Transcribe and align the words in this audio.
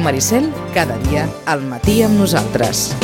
Ràdio 0.00 0.04
Maricel, 0.04 0.46
cada 0.72 0.96
dia, 1.10 1.26
al 1.44 1.60
matí 1.60 2.00
amb 2.02 2.16
nosaltres. 2.16 2.94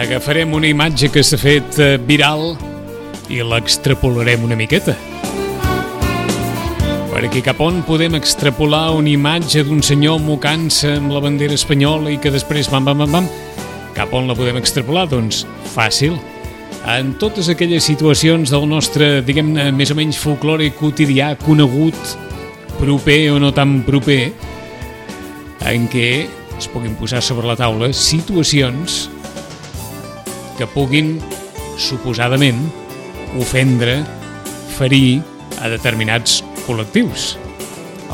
Agafarem 0.00 0.54
una 0.54 0.68
imatge 0.68 1.10
que 1.12 1.22
s'ha 1.22 1.36
fet 1.36 1.76
eh, 1.78 1.96
viral 1.98 2.54
i 3.28 3.44
l'extrapolarem 3.44 4.48
una 4.48 4.56
miqueta. 4.56 4.96
Per 7.24 7.30
aquí 7.30 7.40
cap 7.40 7.56
on 7.64 7.78
podem 7.88 8.18
extrapolar 8.18 8.90
una 8.92 9.08
imatge 9.08 9.62
d'un 9.64 9.78
senyor 9.80 10.18
mocant-se 10.20 10.90
amb 10.98 11.08
la 11.08 11.22
bandera 11.24 11.56
espanyola 11.56 12.10
i 12.12 12.18
que 12.20 12.28
després 12.28 12.68
bam, 12.68 12.84
bam, 12.84 13.00
bam, 13.00 13.14
bam. 13.16 13.28
Cap 13.96 14.12
on 14.12 14.28
la 14.28 14.36
podem 14.36 14.58
extrapolar? 14.60 15.06
Doncs 15.08 15.38
fàcil. 15.72 16.18
En 16.84 17.14
totes 17.16 17.48
aquelles 17.48 17.88
situacions 17.88 18.52
del 18.52 18.68
nostre, 18.68 19.22
diguem-ne, 19.24 19.70
més 19.72 19.88
o 19.88 19.96
menys 19.96 20.20
folclore 20.20 20.68
quotidià, 20.76 21.32
conegut, 21.46 21.96
proper 22.76 23.18
o 23.32 23.40
no 23.40 23.54
tan 23.56 23.78
proper, 23.88 24.20
en 25.72 25.88
què 25.88 26.08
es 26.60 26.68
puguin 26.76 26.92
posar 27.00 27.24
sobre 27.24 27.48
la 27.48 27.56
taula 27.56 27.94
situacions 27.96 29.06
que 30.60 30.68
puguin, 30.76 31.14
suposadament, 31.80 32.66
ofendre, 33.40 34.02
ferir 34.76 35.22
a 35.64 35.72
determinats 35.72 36.42
col·lectius. 36.66 37.34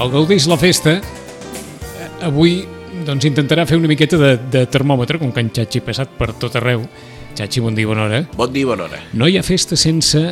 El 0.01 0.11
Gaudeix 0.13 0.47
la 0.51 0.57
Festa 0.61 0.97
eh, 1.01 2.11
avui 2.27 2.61
doncs, 3.07 3.25
intentarà 3.29 3.65
fer 3.69 3.79
una 3.81 3.89
miqueta 3.91 4.19
de, 4.21 4.33
de 4.53 4.65
termòmetre, 4.71 5.19
com 5.23 5.33
que 5.33 5.41
en 5.45 5.51
Xachi 5.55 5.81
ha 5.83 5.87
passat 5.87 6.13
per 6.19 6.33
tot 6.41 6.57
arreu. 6.61 6.85
Xachi, 7.39 7.63
bon 7.65 7.75
dia, 7.77 7.87
bona 7.89 8.07
hora. 8.09 8.23
Bon 8.37 8.51
dia, 8.53 8.67
bona 8.69 8.89
hora. 8.89 8.99
No 9.15 9.29
hi 9.31 9.39
ha 9.39 9.45
festa 9.47 9.77
sense 9.79 10.25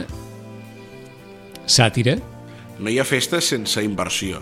sàtira, 1.68 2.18
No 2.78 2.90
hi 2.92 3.00
ha 3.00 3.04
festes 3.04 3.48
sense 3.50 3.82
inversió. 3.82 4.38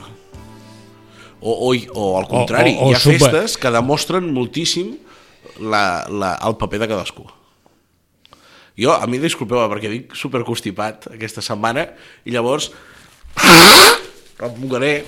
O, 1.41 1.53
o, 1.71 1.71
o 1.97 2.03
al 2.19 2.27
contrari, 2.29 2.75
o- 2.77 2.85
o 2.85 2.91
hi 2.91 2.95
ha 2.95 3.01
subve- 3.01 3.17
festes 3.31 3.55
que 3.57 3.71
demostren 3.73 4.27
moltíssim 4.35 4.91
la, 5.65 6.05
la, 6.13 6.35
el 6.45 6.57
paper 6.61 6.83
de 6.83 6.89
cadascú. 6.91 7.25
Jo, 8.77 8.93
a 8.93 9.07
mi 9.09 9.17
disculpeu, 9.23 9.63
perquè 9.73 9.89
dic 9.89 10.13
superconstipat 10.21 11.09
aquesta 11.15 11.41
setmana 11.41 11.87
i 12.29 12.35
llavors 12.35 12.69
em 13.37 14.59
mogaré 14.61 15.05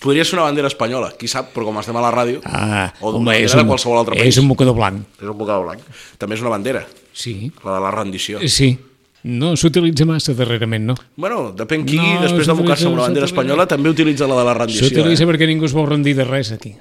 Podria 0.00 0.24
ser 0.24 0.38
una 0.38 0.46
bandera 0.46 0.66
espanyola, 0.70 1.10
qui 1.20 1.28
sap, 1.28 1.50
però 1.52 1.66
com 1.66 1.76
estem 1.76 1.96
a 1.96 2.00
la 2.00 2.08
ràdio, 2.08 2.38
ah, 2.48 2.86
o 3.04 3.10
d'una 3.12 3.34
bandera 3.34 3.58
de 3.60 3.66
qualsevol 3.68 3.98
altre 4.00 4.14
país. 4.16 4.30
és 4.32 4.38
un 4.40 4.46
mocador 4.48 4.72
blanc. 4.74 5.02
És 5.20 5.28
un 5.28 5.36
bocador 5.36 5.66
blanc. 5.66 5.82
També 6.16 6.36
és 6.38 6.40
una 6.40 6.48
bandera, 6.54 6.86
Sí, 7.12 7.52
la 7.62 7.74
de 7.74 7.80
la 7.84 7.90
rendició. 7.90 8.40
sí. 8.48 8.78
No 9.22 9.50
s'utilitza 9.60 10.06
massa 10.08 10.32
darrerament, 10.32 10.86
no? 10.86 10.94
Bueno, 11.20 11.52
depèn 11.52 11.84
qui, 11.84 11.98
No, 12.00 12.22
després 12.22 12.46
de 12.48 12.54
mocar-se 12.56 12.86
amb 12.86 12.94
una 12.94 13.02
bandera 13.02 13.26
espanyola, 13.28 13.66
també 13.68 13.90
utilitza 13.92 14.26
la 14.26 14.38
de 14.38 14.44
la 14.48 14.54
rendició. 14.54 14.86
S'utilitza 14.88 15.24
Eh? 15.24 15.26
perquè 15.28 15.46
ningú 15.46 15.66
es 15.66 15.74
vol 15.76 15.86
rendir 15.90 16.16
de 16.16 16.24
res 16.24 16.52
aquí. 16.52 16.72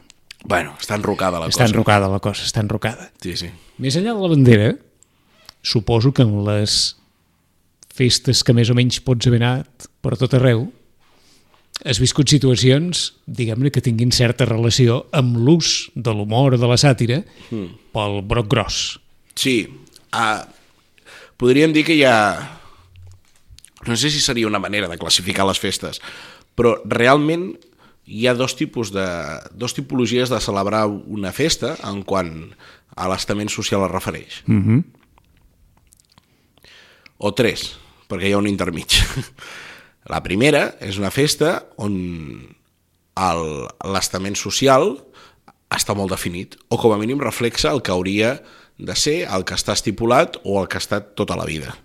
Bueno, 0.46 0.78
està 0.80 0.96
enrocada 0.96 1.42
la 1.42 1.48
Està 1.48 1.66
cosa. 1.66 1.74
enrocada 1.74 2.08
la 2.08 2.20
cosa, 2.24 2.46
està 2.48 2.62
enrocada. 2.64 3.12
Sí, 3.20 3.36
sí. 3.36 3.50
Més 3.80 3.98
enllà 3.98 4.16
de 4.16 4.22
la 4.22 4.30
bandera, 4.30 4.76
suposo 5.62 6.14
que 6.14 6.22
en 6.22 6.46
les 6.46 6.96
festes 8.00 8.44
que 8.46 8.56
més 8.56 8.72
o 8.72 8.78
menys 8.78 9.02
pots 9.04 9.28
haver 9.28 9.42
anat 9.44 9.90
per 10.04 10.16
tot 10.20 10.34
arreu, 10.38 10.70
has 11.86 12.00
viscut 12.02 12.28
situacions, 12.28 13.14
diguem-ne, 13.28 13.72
que 13.72 13.84
tinguin 13.84 14.12
certa 14.12 14.48
relació 14.48 15.06
amb 15.16 15.38
l'ús 15.40 15.90
de 15.96 16.12
l'humor 16.12 16.58
de 16.60 16.68
la 16.68 16.78
sàtira 16.80 17.22
pel 17.50 18.20
broc 18.28 18.50
gros. 18.52 19.00
Sí, 19.40 19.64
uh, 20.12 20.44
podríem 21.40 21.76
dir 21.76 21.86
que 21.88 21.96
hi 21.96 22.04
ha... 22.08 22.18
No 23.88 23.96
sé 23.96 24.12
si 24.12 24.20
seria 24.20 24.50
una 24.50 24.60
manera 24.60 24.90
de 24.92 25.00
classificar 25.00 25.48
les 25.48 25.62
festes, 25.62 26.02
però 26.60 26.76
realment 26.84 27.54
hi 28.10 28.28
ha 28.28 28.36
dos 28.36 28.58
tipus 28.60 28.92
de... 28.92 29.08
dos 29.56 29.76
tipologies 29.78 30.32
de 30.34 30.42
celebrar 30.44 30.88
una 30.90 31.32
festa 31.32 31.78
en 31.88 32.04
quant 32.04 32.50
a 33.00 33.08
l'estament 33.08 33.52
social 33.54 33.86
es 33.88 33.94
refereix. 33.94 34.42
Mm 34.48 34.64
-hmm. 34.66 34.84
O 37.20 37.34
tres, 37.34 37.78
perquè 38.10 38.30
hi 38.30 38.34
ha 38.34 38.42
un 38.42 38.50
intermig. 38.50 38.98
La 40.10 40.24
primera 40.26 40.72
és 40.82 40.98
una 40.98 41.12
festa 41.14 41.60
on 41.78 41.94
l'estament 43.20 44.38
social 44.40 44.96
està 45.70 45.94
molt 45.94 46.10
definit, 46.14 46.56
o 46.74 46.80
com 46.82 46.96
a 46.96 46.98
mínim 46.98 47.20
reflexa 47.22 47.70
el 47.70 47.84
que 47.86 47.94
hauria 47.94 48.40
de 48.80 48.96
ser, 48.96 49.28
el 49.28 49.44
que 49.46 49.58
està 49.60 49.76
estipulat 49.76 50.40
o 50.44 50.58
el 50.62 50.70
que 50.72 50.80
ha 50.80 50.84
estat 50.84 51.14
tota 51.20 51.38
la 51.38 51.46
vida. 51.46 51.76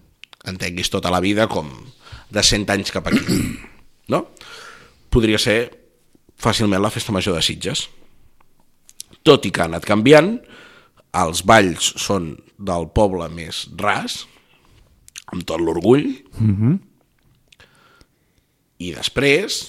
Entenguis 0.48 0.88
tota 0.92 1.12
la 1.12 1.20
vida 1.20 1.48
com 1.50 1.68
de 2.30 2.42
100 2.42 2.70
anys 2.76 2.94
cap 2.94 3.12
aquí. 3.12 3.24
No? 4.04 4.18
Podria 5.08 5.38
ser 5.40 5.70
fàcilment 6.36 6.82
la 6.84 6.90
festa 6.92 7.08
major 7.08 7.32
de 7.32 7.40
Sitges. 7.40 7.86
Tot 9.24 9.46
i 9.48 9.52
que 9.54 9.62
ha 9.62 9.68
anat 9.70 9.86
canviant, 9.88 10.34
els 11.16 11.40
balls 11.48 11.86
són 12.02 12.34
del 12.60 12.90
poble 12.92 13.30
més 13.32 13.62
ras, 13.80 14.26
amb 15.34 15.44
tot 15.48 15.60
l'orgull, 15.62 16.06
i 18.84 18.92
després 18.94 19.60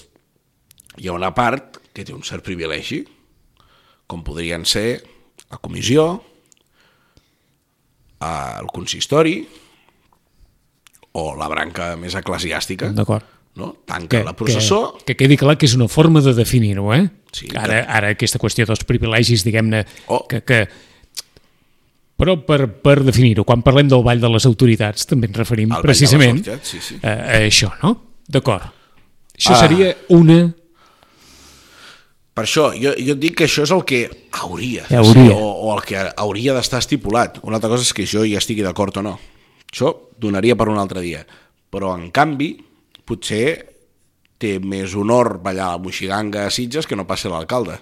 hi 1.00 1.08
ha 1.10 1.14
una 1.16 1.32
part 1.36 1.80
que 1.96 2.04
té 2.04 2.14
un 2.14 2.24
cert 2.26 2.44
privilegi, 2.46 3.02
com 4.06 4.22
podrien 4.26 4.64
ser 4.68 5.00
la 5.50 5.58
comissió, 5.62 6.06
el 8.26 8.68
consistori 8.72 9.40
o 11.16 11.30
la 11.38 11.48
branca 11.48 11.94
més 12.00 12.16
eclesiàstica. 12.18 12.90
D'acord. 12.96 13.24
No? 13.56 13.70
Tanca 13.88 14.20
la 14.24 14.34
processó... 14.36 14.98
Que, 15.00 15.14
que 15.14 15.22
quedi 15.24 15.38
clar 15.40 15.54
que 15.56 15.64
és 15.68 15.74
una 15.78 15.88
forma 15.88 16.20
de 16.20 16.34
definir-ho, 16.36 16.90
eh? 16.92 17.06
Sí, 17.32 17.48
ara, 17.56 17.78
ara 17.88 18.10
aquesta 18.12 18.40
qüestió 18.40 18.66
dels 18.68 18.84
privilegis, 18.84 19.44
diguem-ne, 19.46 19.84
Oh. 20.12 20.26
que, 20.28 20.42
que... 20.44 20.66
Però 22.16 22.32
per, 22.48 22.62
per 22.80 23.02
definir-ho, 23.04 23.44
quan 23.44 23.60
parlem 23.64 23.90
del 23.92 24.02
ball 24.04 24.20
de 24.22 24.28
les 24.32 24.46
autoritats 24.48 25.04
també 25.08 25.28
ens 25.28 25.36
referim 25.36 25.72
Al 25.76 25.82
precisament 25.84 26.38
sí, 26.64 26.78
sí. 26.80 26.96
A, 27.02 27.12
a 27.12 27.40
això, 27.44 27.68
no? 27.82 27.90
D'acord. 28.28 28.70
Això 29.36 29.52
Ah. 29.52 29.60
seria 29.60 29.90
una... 30.16 30.38
Per 32.36 32.44
això, 32.44 32.66
jo, 32.76 32.90
jo 33.00 33.14
et 33.14 33.20
dic 33.20 33.36
que 33.38 33.46
això 33.48 33.62
és 33.64 33.70
el 33.72 33.82
que 33.88 34.00
hauria, 34.42 34.84
Hauria. 34.90 35.30
Ser, 35.30 35.36
o, 35.40 35.46
o 35.68 35.70
el 35.76 35.82
que 35.88 36.02
hauria 36.20 36.52
d'estar 36.56 36.82
estipulat. 36.82 37.38
Una 37.48 37.56
altra 37.56 37.70
cosa 37.72 37.86
és 37.86 37.94
que 37.96 38.04
jo 38.08 38.24
hi 38.28 38.34
estigui 38.36 38.64
d'acord 38.64 38.98
o 39.00 39.04
no. 39.06 39.14
Això 39.72 39.92
donaria 40.20 40.56
per 40.56 40.68
un 40.68 40.76
altre 40.80 41.00
dia. 41.04 41.22
Però, 41.72 41.94
en 41.96 42.10
canvi, 42.12 42.50
potser 43.08 43.46
té 44.38 44.58
més 44.60 44.94
honor 44.94 45.38
ballar 45.42 45.72
la 45.74 45.78
moixiganga 45.82 46.46
a 46.46 46.50
Sitges 46.50 46.86
que 46.86 46.96
no 46.96 47.06
passi 47.06 47.28
l'alcalde. 47.28 47.78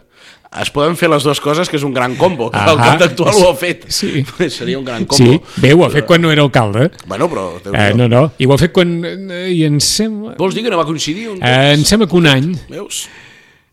Es 0.55 0.71
poden 0.71 0.95
fer 0.95 1.09
les 1.11 1.25
dues 1.27 1.41
coses, 1.43 1.67
que 1.69 1.75
és 1.77 1.83
un 1.83 1.93
gran 1.93 2.15
combo. 2.15 2.47
que. 2.53 2.57
L'alcalde 2.63 3.09
actual 3.09 3.35
ho 3.43 3.49
ha 3.51 3.57
fet. 3.59 3.89
Sí. 3.91 4.23
Seria 4.55 4.79
un 4.79 4.85
gran 4.87 5.03
Sí, 5.11 5.27
combo. 5.27 5.43
bé, 5.57 5.73
ho 5.75 5.83
ha 5.85 5.91
fet 5.91 6.07
quan 6.07 6.23
no 6.23 6.31
era 6.31 6.43
alcalde. 6.47 6.93
Bueno, 7.11 7.27
però... 7.29 7.49
Eh, 7.73 7.93
no, 7.99 8.07
no, 8.09 8.21
i 8.39 8.47
ho 8.47 8.55
ha 8.55 8.59
fet 8.61 8.71
quan... 8.73 8.93
Eh, 9.05 9.49
I 9.51 9.65
em 9.67 9.81
sembla... 9.83 10.37
Vols 10.39 10.55
dir 10.55 10.63
que 10.63 10.71
no 10.71 10.79
va 10.79 10.87
coincidir? 10.87 11.27
Un 11.33 11.43
Eh, 11.43 11.73
em 11.75 11.83
sembla 11.85 12.07
que 12.07 12.15
un 12.17 12.29
any... 12.31 12.53
Veus? 12.71 13.09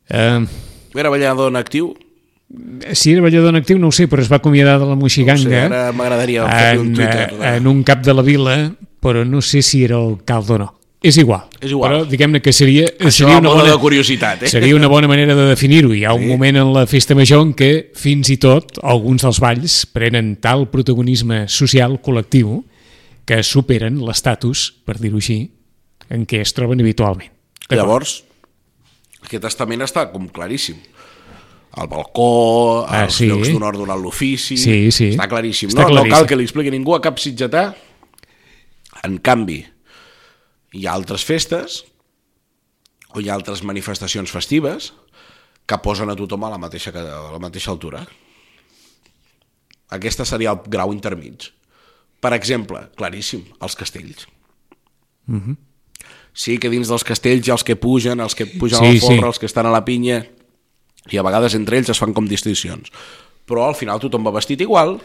Eh, 0.10 0.42
Era 0.96 1.10
ballador 1.14 1.52
en 1.54 1.62
actiu? 1.62 1.94
si 2.92 3.14
era 3.14 3.22
ballador 3.24 3.54
en 3.54 3.62
actiu 3.62 3.78
no 3.80 3.88
ho 3.88 3.96
sé, 3.96 4.10
però 4.12 4.20
es 4.26 4.28
va 4.28 4.42
acomiadar 4.42 4.74
de 4.82 4.86
la 4.90 4.96
Moixiganga 5.00 5.46
No 5.46 5.50
sé, 5.54 5.60
ara 5.70 5.92
m'agradaria 5.96 6.44
fer 6.50 6.80
un 6.82 6.88
en, 6.90 6.94
Twitter 6.98 7.30
eh, 7.30 7.38
de- 7.38 7.52
en 7.62 7.68
un 7.70 7.84
cap 7.88 8.02
de 8.04 8.12
la 8.18 8.22
vila, 8.28 8.56
però 9.00 9.22
no 9.24 9.40
sé 9.42 9.62
si 9.64 9.86
era 9.86 9.96
alcalde 10.02 10.58
o 10.58 10.58
no. 10.66 10.68
És 11.02 11.18
igual. 11.18 11.48
És 11.60 11.72
igual. 11.74 11.90
Però 11.90 12.06
diguem-ne 12.06 12.40
que 12.46 12.52
seria, 12.54 12.86
Això 13.00 13.24
seria 13.26 13.40
una 13.42 13.50
bona... 13.50 13.64
de 13.72 13.78
curiositat, 13.82 14.44
eh? 14.46 14.50
Seria 14.52 14.76
una 14.78 14.86
bona 14.92 15.08
manera 15.10 15.34
de 15.34 15.48
definir-ho. 15.50 15.96
Hi 15.98 16.04
ha 16.06 16.14
un 16.14 16.28
moment 16.30 16.60
en 16.62 16.70
la 16.76 16.84
festa 16.86 17.16
major 17.18 17.42
en 17.42 17.56
què 17.58 17.72
fins 17.98 18.30
i 18.30 18.38
tot 18.42 18.78
alguns 18.86 19.26
dels 19.26 19.40
balls 19.42 19.80
prenen 19.90 20.36
tal 20.44 20.68
protagonisme 20.70 21.48
social 21.50 21.98
col·lectiu 22.06 22.60
que 23.26 23.42
superen 23.46 23.98
l'estatus, 24.06 24.68
per 24.86 25.00
dir-ho 25.02 25.18
així, 25.18 25.40
en 26.14 26.28
què 26.30 26.44
es 26.46 26.54
troben 26.54 26.82
habitualment. 26.86 27.34
Llavors, 27.74 28.20
aquest 29.26 29.46
estament 29.50 29.82
està 29.82 30.06
com 30.14 30.30
claríssim. 30.30 30.78
El 31.82 31.88
balcó, 31.88 32.84
Ah, 32.86 33.06
els 33.08 33.16
sí. 33.22 33.30
llocs 33.32 33.48
d'honor 33.50 33.78
donant 33.80 34.02
l'ofici... 34.04 34.58
Sí, 34.60 34.92
sí. 34.92 35.14
Està 35.16 35.26
claríssim. 35.32 35.70
Està 35.72 35.86
no, 35.86 35.88
no 35.88 35.94
claríssim. 36.02 36.18
cal 36.18 36.28
que 36.30 36.36
li 36.38 36.46
expliqui 36.46 36.74
ningú 36.74 36.94
a 36.98 37.02
cap 37.02 37.18
sitgetà. 37.18 37.70
En 39.08 39.18
canvi, 39.24 39.62
hi 40.74 40.86
ha 40.88 40.94
altres 40.96 41.26
festes 41.28 41.82
o 43.12 43.20
hi 43.20 43.30
ha 43.30 43.36
altres 43.36 43.64
manifestacions 43.68 44.32
festives 44.32 44.92
que 45.68 45.78
posen 45.84 46.10
a 46.10 46.16
tothom 46.18 46.44
a 46.48 46.52
la 46.54 46.60
mateixa, 46.60 46.94
a 46.96 47.32
la 47.32 47.40
mateixa 47.40 47.72
altura. 47.72 48.06
Aquesta 49.92 50.26
seria 50.26 50.54
el 50.56 50.62
grau 50.72 50.94
intermig. 50.96 51.50
Per 52.22 52.32
exemple, 52.38 52.86
claríssim, 52.96 53.44
els 53.60 53.76
castells. 53.76 54.28
Sí 56.34 56.58
que 56.62 56.70
dins 56.72 56.88
dels 56.88 57.04
castells 57.08 57.48
hi 57.48 57.52
ha 57.52 57.58
els 57.58 57.66
que 57.68 57.76
pugen, 57.76 58.22
els 58.24 58.36
que 58.38 58.48
pugen 58.48 58.80
Sí, 58.80 58.86
sí, 58.86 58.96
al 58.96 59.02
folre, 59.02 59.26
sí. 59.26 59.28
els 59.34 59.42
que 59.42 59.50
estan 59.50 59.68
a 59.68 59.74
la 59.74 59.84
pinya, 59.84 60.22
i 61.12 61.18
a 61.18 61.26
vegades 61.26 61.56
entre 61.58 61.80
ells 61.80 61.92
es 61.92 62.00
fan 62.00 62.14
com 62.16 62.28
distincions. 62.30 62.92
Però 63.50 63.66
al 63.68 63.76
final 63.76 64.00
tothom 64.00 64.24
va 64.28 64.36
vestit 64.38 64.62
igual, 64.64 65.00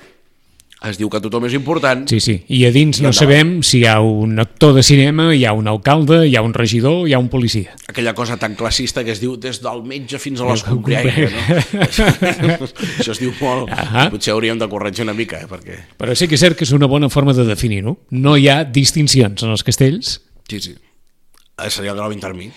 es 0.85 0.99
diu 1.01 1.09
que 1.11 1.19
tothom 1.25 1.47
és 1.49 1.55
important, 1.57 2.03
Sí, 2.07 2.19
sí. 2.21 2.35
I 2.53 2.67
a 2.67 2.71
dins 2.71 3.01
no 3.01 3.09
endavant. 3.09 3.17
sabem 3.17 3.63
si 3.65 3.79
hi 3.81 3.87
ha 3.89 3.95
un 4.05 4.39
actor 4.39 4.75
de 4.77 4.83
cinema, 4.85 5.31
hi 5.35 5.45
ha 5.49 5.55
un 5.57 5.67
alcalde, 5.67 6.27
hi 6.29 6.37
ha 6.37 6.43
un 6.45 6.53
regidor, 6.55 7.09
hi 7.09 7.15
ha 7.15 7.19
un 7.19 7.29
policia. 7.33 7.75
aquella 7.89 8.13
cosa 8.15 8.37
tan 8.37 8.55
classista 8.55 9.03
que 9.03 9.11
es 9.13 9.21
diu 9.21 9.37
des 9.37 9.63
del 9.63 9.83
metge 9.83 10.19
fins 10.21 10.41
a 10.41 10.45
l'escombriaire, 10.45 11.31
no? 11.33 11.41
Això 13.01 13.13
es 13.15 13.19
diu 13.23 13.33
molt... 13.41 13.71
Ahà. 13.73 14.11
Potser 14.13 14.35
hauríem 14.35 14.59
de 14.61 14.69
corregir 14.69 15.03
una 15.07 15.15
mica, 15.17 15.41
eh? 15.41 15.49
perquè... 15.49 15.79
Però 15.97 16.15
sí 16.15 16.29
que 16.29 16.37
és 16.37 16.45
cert 16.45 16.57
que 16.59 16.65
és 16.69 16.73
una 16.77 16.87
bona 16.87 17.09
forma 17.09 17.33
de 17.33 17.45
definir-ho. 17.49 17.97
No 18.13 18.37
hi 18.37 18.49
ha 18.53 18.63
distincions 18.65 19.43
en 19.43 19.51
els 19.57 19.65
castells. 19.65 20.21
Sí, 20.51 20.61
sí. 20.61 20.77
Eh, 20.77 21.71
Seria 21.71 21.93
el 21.93 21.99
grau 21.99 22.13
intermig. 22.13 22.53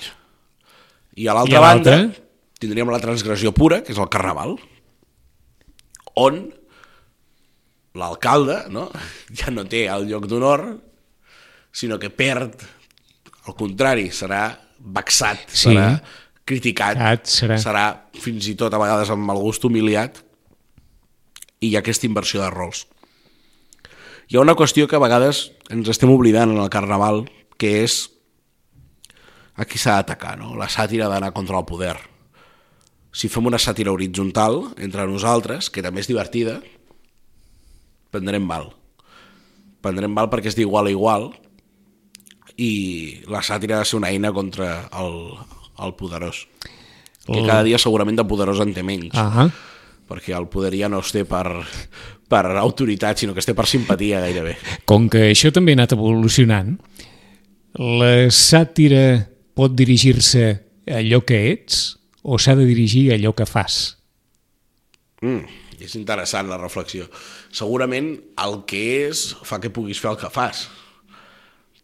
I 1.15 1.27
a 1.27 1.31
I 1.31 1.35
l'altra 1.39 1.59
banda 1.63 1.97
tindríem 2.59 2.91
la 2.91 2.99
transgressió 2.99 3.53
pura, 3.55 3.81
que 3.83 3.93
és 3.95 3.97
el 3.97 4.09
carnaval, 4.11 4.57
on 6.19 6.49
l'alcalde 7.97 8.63
no? 8.69 8.89
ja 9.33 9.49
no 9.53 9.65
té 9.69 9.87
el 9.89 10.07
lloc 10.09 10.27
d'honor, 10.29 10.65
sinó 11.71 11.97
que 11.99 12.09
perd, 12.09 12.61
al 13.47 13.55
contrari, 13.57 14.09
serà 14.13 14.43
vexat, 14.79 15.45
Sí. 15.49 15.69
serà 15.69 16.01
criticat, 16.45 16.97
Cat, 16.97 17.27
serà. 17.29 17.57
serà 17.61 17.85
fins 18.19 18.47
i 18.49 18.55
tot 18.57 18.73
a 18.73 18.79
vegades 18.81 19.09
amb 19.13 19.29
el 19.31 19.41
gust 19.41 19.65
humiliat, 19.65 20.23
i 21.59 21.69
hi 21.69 21.75
ha 21.75 21.81
aquesta 21.83 22.07
inversió 22.07 22.41
de 22.41 22.49
rols. 22.49 22.85
Hi 24.29 24.37
ha 24.37 24.41
una 24.41 24.55
qüestió 24.55 24.87
que 24.87 24.95
a 24.95 25.01
vegades 25.03 25.51
ens 25.69 25.89
estem 25.89 26.09
oblidant 26.13 26.51
en 26.53 26.61
el 26.61 26.69
carnaval, 26.69 27.25
que 27.57 27.83
és 27.83 28.09
a 29.59 29.65
qui 29.65 29.77
s'ha 29.77 29.97
d'atacar, 29.99 30.37
no? 30.39 30.53
la 30.55 30.69
sàtira 30.71 31.09
d'anar 31.11 31.33
contra 31.35 31.57
el 31.59 31.65
poder. 31.67 31.97
Si 33.11 33.27
fem 33.27 33.45
una 33.49 33.59
sàtira 33.59 33.91
horitzontal 33.91 34.69
entre 34.77 35.05
nosaltres, 35.09 35.69
que 35.69 35.81
també 35.83 35.99
és 36.01 36.07
divertida, 36.07 36.59
prendrem 38.11 38.43
mal. 38.45 38.71
Prendrem 39.83 40.11
mal 40.11 40.29
perquè 40.31 40.51
és 40.51 40.57
d'igual 40.57 40.89
a 40.89 40.93
igual 40.93 41.29
i 42.59 43.23
la 43.31 43.43
sàtira 43.45 43.77
ha 43.77 43.85
de 43.85 43.87
ser 43.87 43.99
una 44.01 44.11
eina 44.11 44.33
contra 44.35 44.89
el, 44.99 45.17
el 45.79 45.95
poderós. 45.95 46.45
Que 47.29 47.43
cada 47.45 47.63
dia 47.63 47.77
segurament 47.77 48.17
de 48.17 48.25
poderós 48.25 48.59
en 48.63 48.73
té 48.73 48.81
menys 48.81 49.13
Ah 49.13 49.49
perquè 50.09 50.33
el 50.33 50.47
poder 50.49 50.73
ja 50.73 50.89
no 50.89 51.03
es 51.03 51.11
té 51.13 51.23
per, 51.29 51.61
per 52.29 52.43
autoritat, 52.57 53.21
sinó 53.21 53.35
que 53.35 53.43
es 53.43 53.47
té 53.47 53.53
per 53.57 53.67
simpatia 53.69 54.23
gairebé. 54.23 54.55
Com 54.89 55.05
que 55.11 55.29
això 55.29 55.53
també 55.53 55.75
ha 55.75 55.79
anat 55.79 55.93
evolucionant, 55.93 56.73
la 57.77 58.31
sàtira 58.33 59.03
pot 59.53 59.75
dirigir-se 59.77 60.45
a 60.89 60.99
allò 61.03 61.21
que 61.27 61.43
ets 61.51 61.99
o 62.25 62.39
s'ha 62.41 62.57
de 62.57 62.65
dirigir 62.65 63.09
a 63.11 63.19
allò 63.19 63.35
que 63.37 63.45
fas? 63.45 63.99
Mm, 65.21 65.45
és 65.85 65.95
interessant 65.99 66.49
la 66.49 66.59
reflexió. 66.59 67.07
Segurament 67.55 68.11
el 68.43 68.61
que 68.69 68.83
és 69.07 69.29
fa 69.47 69.61
que 69.61 69.71
puguis 69.73 69.99
fer 70.01 70.11
el 70.13 70.19
que 70.21 70.31
fas, 70.33 70.67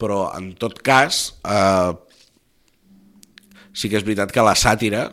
però 0.02 0.30
en 0.36 0.54
tot 0.60 0.82
cas 0.84 1.36
eh, 1.48 1.94
sí 3.76 3.92
que 3.92 4.00
és 4.00 4.06
veritat 4.08 4.34
que 4.36 4.44
la 4.44 4.56
sàtira 4.60 5.08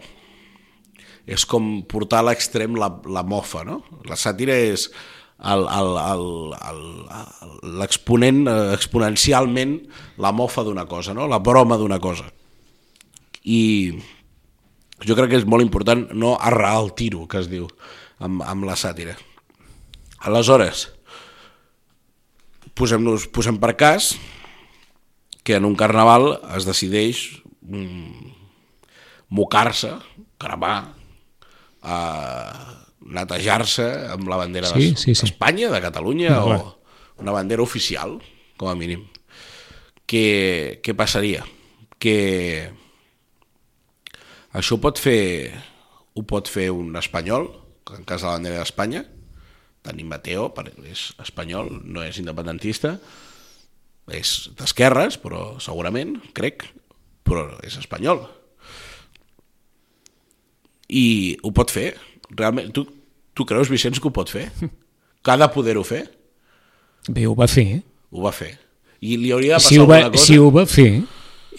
és 1.27 1.47
com 1.47 1.83
portar 1.87 2.23
a 2.23 2.29
l'extrem 2.33 2.75
la, 2.79 2.91
la 3.07 3.23
mofa, 3.23 3.63
no? 3.67 3.83
La 4.09 4.19
sàtira 4.19 4.57
és 4.59 4.89
l'exponent 7.79 8.47
eh, 8.47 8.73
exponencialment 8.77 9.73
la 10.23 10.31
mofa 10.33 10.63
d'una 10.63 10.87
cosa, 10.87 11.15
no? 11.15 11.27
la 11.27 11.39
broma 11.43 11.77
d'una 11.81 11.99
cosa. 11.99 12.29
I 13.43 13.91
jo 15.03 15.17
crec 15.19 15.31
que 15.33 15.41
és 15.41 15.49
molt 15.49 15.65
important 15.65 16.07
no 16.15 16.37
arrar 16.39 16.77
el 16.85 16.93
tiro, 16.95 17.27
que 17.27 17.39
es 17.43 17.51
diu, 17.51 17.67
amb, 18.23 18.43
amb 18.47 18.65
la 18.69 18.77
sàtira. 18.79 19.17
Aleshores, 20.23 20.87
posem-nos 22.79 23.27
posem 23.35 23.59
per 23.61 23.75
cas 23.77 24.13
que 25.43 25.57
en 25.59 25.67
un 25.67 25.75
carnaval 25.77 26.37
es 26.57 26.65
decideix 26.69 27.23
mm, 27.67 28.31
mocar-se, 29.35 29.91
cremar, 30.39 30.77
eh, 31.83 32.77
netejar-se 33.03 33.87
amb 34.15 34.29
la 34.31 34.39
bandera 34.39 34.71
Sí, 34.71 34.93
d'Es- 34.93 35.01
sí, 35.03 35.15
sí. 35.15 35.27
d'Espanya, 35.27 35.71
de 35.75 35.81
Catalunya, 35.83 36.31
No, 36.37 36.45
clar. 36.47 36.61
o 36.61 37.23
una 37.23 37.35
bandera 37.35 37.63
oficial, 37.63 38.21
com 38.57 38.69
a 38.71 38.77
mínim. 38.79 39.05
Què, 40.07 40.79
què 40.83 40.95
passaria? 40.99 41.43
Que 41.99 42.71
això 44.53 44.79
pot 44.83 44.99
fer 45.01 45.53
ho 46.15 46.23
pot 46.29 46.49
fer 46.51 46.69
un 46.75 46.95
espanyol, 47.01 47.47
en 47.91 48.05
cas 48.07 48.23
de 48.23 48.29
la 48.29 48.37
bandera 48.37 48.61
d'Espanya, 48.63 49.05
Dani 49.83 50.05
Mateo 50.07 50.53
és 50.87 51.11
espanyol, 51.23 51.69
no 51.83 52.05
és 52.07 52.19
independentista, 52.23 52.97
és 54.13 54.51
d'esquerres, 54.59 55.19
però 55.19 55.59
segurament, 55.63 56.17
crec, 56.37 56.65
però 57.27 57.49
és 57.67 57.77
espanyol. 57.81 58.23
I 60.93 61.39
ho 61.43 61.53
pot 61.57 61.71
fer. 61.73 61.93
Realment, 62.31 62.71
tu, 62.75 62.85
tu 63.35 63.47
creus, 63.49 63.71
Vicenç, 63.73 63.99
que 64.01 64.09
ho 64.09 64.15
pot 64.15 64.31
fer? 64.31 64.51
Que 65.23 65.31
ha 65.31 65.37
de 65.39 65.47
poder-ho 65.55 65.85
fer? 65.87 66.01
Bé, 67.07 67.29
ho 67.31 67.35
va 67.39 67.47
fer. 67.47 67.77
Ho 68.11 68.25
va 68.25 68.33
fer. 68.35 68.57
I 68.99 69.15
li 69.21 69.29
hauria 69.31 69.55
de 69.55 69.61
passar 69.61 69.69
Si 69.71 69.79
ho, 69.79 69.85
va, 69.87 70.01
alguna 70.01 70.17
cosa? 70.17 70.25
si 70.27 70.39
ho 70.39 70.49
va 70.51 70.65
fer, 70.67 70.89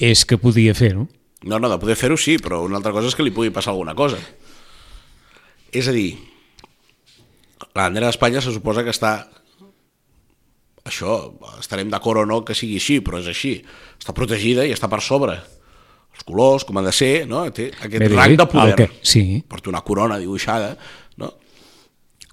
és 0.04 0.26
que 0.28 0.36
podia 0.36 0.74
fer-ho. 0.76 1.06
No, 1.48 1.60
no, 1.64 1.70
de 1.72 1.78
poder 1.80 1.96
fer-ho 1.96 2.18
sí, 2.20 2.36
però 2.44 2.60
una 2.68 2.76
altra 2.82 2.92
cosa 2.92 3.08
és 3.08 3.16
que 3.16 3.24
li 3.24 3.32
pugui 3.32 3.54
passar 3.56 3.72
alguna 3.72 3.96
cosa. 3.96 4.20
És 5.74 5.88
a 5.90 5.94
dir, 5.96 6.12
la 7.74 7.88
bandera 7.88 8.10
d'Espanya 8.10 8.42
se 8.44 8.54
suposa 8.54 8.84
que 8.86 8.94
està... 8.94 9.14
Això, 10.84 11.14
estarem 11.62 11.88
d'acord 11.92 12.20
o 12.22 12.26
no 12.28 12.42
que 12.44 12.56
sigui 12.58 12.76
així, 12.76 12.98
però 13.00 13.22
és 13.22 13.30
així. 13.32 13.54
Està 14.02 14.12
protegida 14.16 14.66
i 14.68 14.74
està 14.76 14.90
per 14.92 15.00
sobre. 15.02 15.38
Els 16.14 16.26
colors, 16.28 16.66
com 16.68 16.78
ha 16.78 16.84
de 16.86 16.92
ser, 16.94 17.24
no? 17.26 17.46
Té 17.56 17.70
aquest 17.72 18.04
Bé, 18.04 18.10
rang 18.12 18.36
de 18.38 18.46
poder. 18.52 18.76
que- 18.76 18.90
sí. 19.02 19.24
Porta 19.48 19.72
una 19.72 19.82
corona 19.82 20.20
dibuixada, 20.20 20.76
no? 21.18 21.32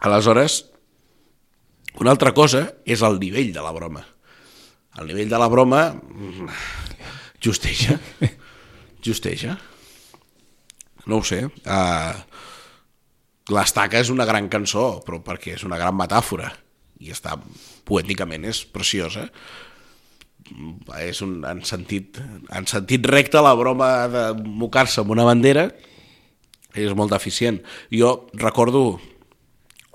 Aleshores, 0.01 0.65
una 2.03 2.11
altra 2.11 2.35
cosa 2.35 2.75
és 2.85 3.01
el 3.07 3.21
nivell 3.23 3.53
de 3.55 3.63
la 3.63 3.71
broma. 3.73 4.03
El 4.99 5.07
nivell 5.07 5.31
de 5.31 5.39
la 5.39 5.47
broma 5.49 5.85
mm, 5.95 6.49
justeja. 7.45 8.01
Justeja. 9.07 9.55
No 11.07 11.19
ho 11.19 11.25
sé. 11.25 11.45
Uh, 11.47 12.19
L'estaca 13.51 13.99
és 13.99 14.11
una 14.13 14.27
gran 14.29 14.49
cançó, 14.53 15.01
però 15.07 15.21
perquè 15.25 15.57
és 15.57 15.65
una 15.67 15.79
gran 15.81 15.97
metàfora. 15.99 16.53
I 17.01 17.13
està, 17.15 17.37
poèticament, 17.89 18.45
és 18.47 18.63
preciosa. 18.69 19.27
És 21.01 21.21
un, 21.25 21.41
en, 21.47 21.63
sentit, 21.67 22.19
en 22.55 22.67
sentit 22.71 23.07
recte 23.11 23.43
la 23.43 23.55
broma 23.59 23.91
de 24.11 24.25
mocar-se 24.45 25.03
amb 25.03 25.15
una 25.15 25.27
bandera 25.29 25.69
és 26.75 26.95
molt 26.95 27.11
deficient. 27.11 27.61
Jo 27.91 28.31
recordo 28.39 29.01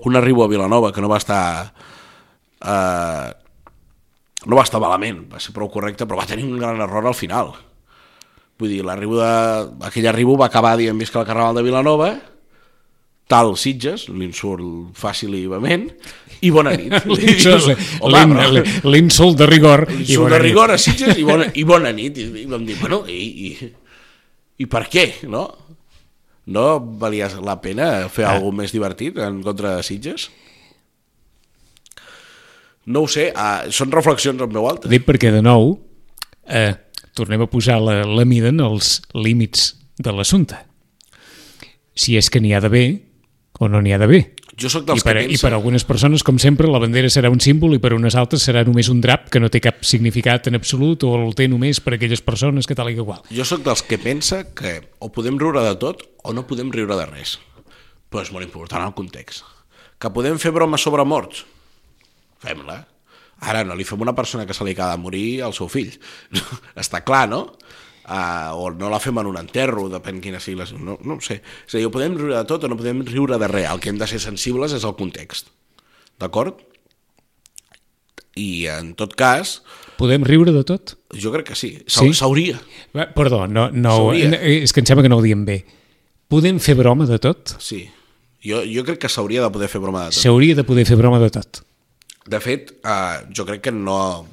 un 0.04 0.16
arribo 0.16 0.44
a 0.44 0.48
Vilanova 0.48 0.92
que 0.92 1.00
no 1.00 1.08
va 1.08 1.20
estar 1.20 1.72
eh, 2.60 3.28
no 4.46 4.58
va 4.58 4.64
estar 4.66 4.80
malament, 4.82 5.24
va 5.32 5.40
ser 5.42 5.54
prou 5.56 5.70
correcte, 5.72 6.06
però 6.06 6.20
va 6.20 6.28
tenir 6.28 6.44
un 6.46 6.58
gran 6.60 6.80
error 6.80 7.08
al 7.08 7.16
final. 7.16 7.54
Vull 8.60 8.72
dir, 8.72 8.82
l'arribo 8.84 9.18
de... 9.20 9.30
aquell 9.88 10.08
arribo 10.08 10.36
va 10.40 10.48
acabar 10.48 10.76
dient 10.80 10.98
visca 10.98 11.20
el 11.20 11.28
Carnaval 11.28 11.58
de 11.58 11.64
Vilanova, 11.66 12.10
tal 13.30 13.56
Sitges, 13.58 14.06
l'insult 14.08 14.94
fàcil 14.98 15.34
i 15.34 15.44
vehement, 15.50 15.88
i 16.46 16.50
bona 16.54 16.74
nit. 16.78 16.94
L'insult 18.92 19.38
de 19.40 19.48
rigor. 19.50 19.86
L'insult 19.90 20.30
de 20.30 20.40
rigor 20.42 20.74
a 20.74 20.78
Sitges 20.78 21.18
i 21.18 21.26
bona, 21.26 21.48
i 21.54 21.64
bona 21.66 21.92
nit. 21.96 22.18
I, 22.22 22.44
i 22.44 22.46
vam 22.50 22.66
dir, 22.66 22.76
bueno, 22.80 23.02
i, 23.10 23.26
i, 23.48 23.70
i 24.62 24.68
per 24.70 24.86
què, 24.92 25.08
no? 25.32 25.46
No 26.54 26.66
valia 27.00 27.28
la 27.42 27.56
pena 27.58 28.06
fer 28.12 28.28
ah. 28.28 28.36
alguna 28.36 28.62
més 28.62 28.74
divertit 28.74 29.18
en 29.18 29.40
contra 29.42 29.76
de 29.78 29.86
Sitges? 29.86 30.28
No 32.86 33.02
ho 33.02 33.10
sé, 33.10 33.32
uh, 33.34 33.66
són 33.74 33.90
reflexions 33.90 34.38
en 34.44 34.52
veu 34.52 34.68
alta. 34.70 34.86
Dic 34.92 35.02
perquè, 35.08 35.32
de 35.34 35.42
nou, 35.42 35.72
eh, 36.46 36.76
tornem 37.18 37.42
a 37.42 37.50
posar 37.50 37.80
la, 37.82 38.04
la 38.06 38.26
mida 38.28 38.52
en 38.54 38.62
els 38.62 39.00
límits 39.18 39.72
de 39.98 40.14
l'assumpte. 40.14 40.60
Si 41.96 42.14
és 42.14 42.30
que 42.30 42.38
n'hi 42.38 42.54
ha 42.54 42.62
d'haver 42.62 42.86
o 43.58 43.68
no 43.68 43.80
n'hi 43.82 43.94
ha 43.94 43.98
d'haver. 44.00 44.22
Jo 44.56 44.70
sóc 44.72 44.86
I 44.86 44.88
dels 44.88 45.04
per, 45.04 45.18
que 45.18 45.24
I 45.26 45.34
pensa... 45.34 45.46
per 45.46 45.52
algunes 45.56 45.84
persones, 45.84 46.24
com 46.24 46.38
sempre, 46.40 46.68
la 46.72 46.80
bandera 46.80 47.10
serà 47.12 47.28
un 47.32 47.42
símbol 47.44 47.76
i 47.76 47.80
per 47.82 47.92
unes 47.96 48.16
altres 48.16 48.46
serà 48.48 48.62
només 48.64 48.88
un 48.92 49.02
drap 49.04 49.28
que 49.32 49.42
no 49.42 49.50
té 49.52 49.60
cap 49.64 49.84
significat 49.84 50.48
en 50.48 50.56
absolut 50.56 51.04
o 51.04 51.12
el 51.18 51.36
té 51.36 51.48
només 51.52 51.82
per 51.84 51.96
aquelles 51.96 52.24
persones 52.24 52.68
que 52.68 52.76
tal 52.78 52.88
i 52.92 52.96
que 52.96 53.04
qual. 53.04 53.20
Jo 53.28 53.44
sóc 53.44 53.64
dels 53.66 53.84
que 53.84 54.00
pensa 54.00 54.46
que 54.56 54.78
o 54.98 55.10
podem 55.12 55.36
riure 55.40 55.64
de 55.66 55.76
tot 55.80 56.06
o 56.24 56.32
no 56.32 56.46
podem 56.48 56.72
riure 56.72 56.96
de 56.96 57.04
res. 57.10 57.36
Però 58.08 58.24
és 58.24 58.32
molt 58.32 58.46
important 58.46 58.86
el 58.86 58.96
context. 58.96 59.44
Que 60.00 60.12
podem 60.12 60.40
fer 60.40 60.54
broma 60.56 60.80
sobre 60.80 61.04
morts? 61.04 61.44
Fem-la. 62.44 62.84
Ara 63.44 63.64
no 63.68 63.76
li 63.76 63.84
fem 63.84 64.00
una 64.00 64.14
persona 64.16 64.46
que 64.48 64.54
se 64.56 64.64
li 64.64 64.72
acaba 64.72 64.96
de 64.96 65.02
morir 65.02 65.26
al 65.44 65.52
seu 65.56 65.68
fill. 65.68 65.92
Està 66.82 67.02
clar, 67.04 67.26
no? 67.28 67.42
Uh, 68.06 68.54
o 68.54 68.68
no 68.70 68.86
la 68.92 69.00
fem 69.02 69.18
en 69.18 69.26
un 69.26 69.36
enterro, 69.40 69.88
depèn 69.90 70.20
quina 70.22 70.38
sigui 70.38 70.60
la... 70.60 70.66
No, 70.78 70.94
no 71.02 71.16
ho 71.16 71.24
sé. 71.24 71.40
És 71.66 71.74
a 71.74 71.80
dir, 71.80 71.88
podem 71.90 72.14
riure 72.14 72.36
de 72.36 72.44
tot 72.46 72.62
o 72.62 72.70
no 72.70 72.78
podem 72.78 73.00
riure 73.08 73.38
de 73.42 73.48
res. 73.50 73.66
El 73.72 73.80
que 73.82 73.90
hem 73.90 73.98
de 73.98 74.06
ser 74.06 74.20
sensibles 74.22 74.76
és 74.76 74.86
el 74.86 74.94
context. 74.94 75.50
D'acord? 76.22 76.60
I 78.36 78.66
en 78.68 78.92
tot 78.94 79.16
cas, 79.16 79.62
Podem 79.96 80.22
riure 80.28 80.52
de 80.52 80.60
tot? 80.68 80.92
jo 81.16 81.30
crec 81.32 81.46
que 81.50 81.54
sí. 81.56 81.70
Sí? 81.88 82.10
S'hauria. 82.14 82.58
Va, 82.94 83.08
Perdó, 83.16 83.46
no, 83.48 83.70
no, 83.72 83.94
S'hauria. 83.96 84.38
és 84.44 84.72
que 84.76 84.82
em 84.84 84.86
sembla 84.86 85.02
que 85.06 85.08
no 85.08 85.16
ho 85.18 85.24
diem 85.24 85.44
bé. 85.48 85.62
Podem 86.28 86.58
fer 86.60 86.74
broma 86.76 87.06
de 87.08 87.18
tot? 87.18 87.56
Sí. 87.64 87.86
Jo, 88.44 88.60
jo 88.68 88.84
crec 88.84 89.00
que 89.02 89.08
s'hauria 89.10 89.42
de 89.42 89.50
poder 89.50 89.70
fer 89.72 89.80
broma 89.80 90.04
de 90.04 90.12
tot. 90.12 90.20
S'hauria 90.20 90.54
de 90.54 90.64
poder 90.68 90.84
fer 90.86 90.98
broma 91.00 91.18
de 91.22 91.30
tot. 91.32 91.62
De 92.26 92.38
fet, 92.44 92.74
uh, 92.84 93.24
jo 93.32 93.46
crec 93.48 93.62
que 93.64 93.72
no, 93.72 94.26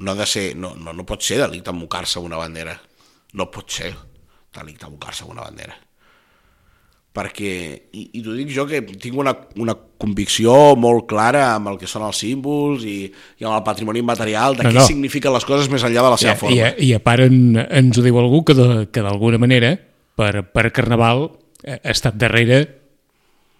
no 0.00 0.10
ha 0.12 0.18
de 0.18 0.26
ser, 0.26 0.56
no, 0.56 0.74
no, 0.74 0.92
no 0.92 1.06
pot 1.06 1.22
ser 1.22 1.38
delicte 1.38 1.72
mocar-se 1.72 2.18
una 2.18 2.36
bandera. 2.40 2.80
No 3.38 3.50
pot 3.50 3.70
ser 3.70 3.92
delicte 4.56 4.88
mocar-se 4.90 5.22
amb 5.24 5.32
una 5.36 5.44
bandera. 5.46 5.76
Perquè, 7.10 7.50
i, 7.98 8.04
i 8.14 8.20
t'ho 8.22 8.36
dic 8.38 8.52
jo 8.54 8.62
que 8.70 8.78
tinc 8.86 9.16
una, 9.18 9.32
una 9.58 9.74
convicció 9.74 10.52
molt 10.78 11.08
clara 11.10 11.48
amb 11.56 11.72
el 11.72 11.78
que 11.80 11.88
són 11.90 12.04
els 12.06 12.20
símbols 12.22 12.84
i, 12.86 13.08
i 13.10 13.46
amb 13.48 13.56
el 13.56 13.64
patrimoni 13.66 14.02
material, 14.06 14.54
de 14.54 14.62
No, 14.62 14.70
què 14.70 14.78
no. 14.78 14.84
signifiquen 14.86 15.34
les 15.34 15.46
coses 15.48 15.66
més 15.72 15.82
enllà 15.82 16.04
de 16.06 16.12
la 16.14 16.18
I, 16.20 16.22
seva 16.22 16.36
i, 16.36 16.38
forma. 16.44 16.68
I 16.86 16.92
a 16.94 17.00
part 17.02 17.24
en, 17.26 17.40
ens 17.66 17.98
ho 17.98 18.04
diu 18.06 18.20
algú 18.22 18.44
que 18.46 18.54
de- 18.54 18.84
que 18.94 19.02
d'alguna 19.02 19.40
manera 19.42 19.72
per, 20.14 20.44
per 20.54 20.68
Carnaval 20.76 21.26
eh, 21.64 21.80
ha 21.82 21.90
estat 21.90 22.14
darrere 22.14 22.60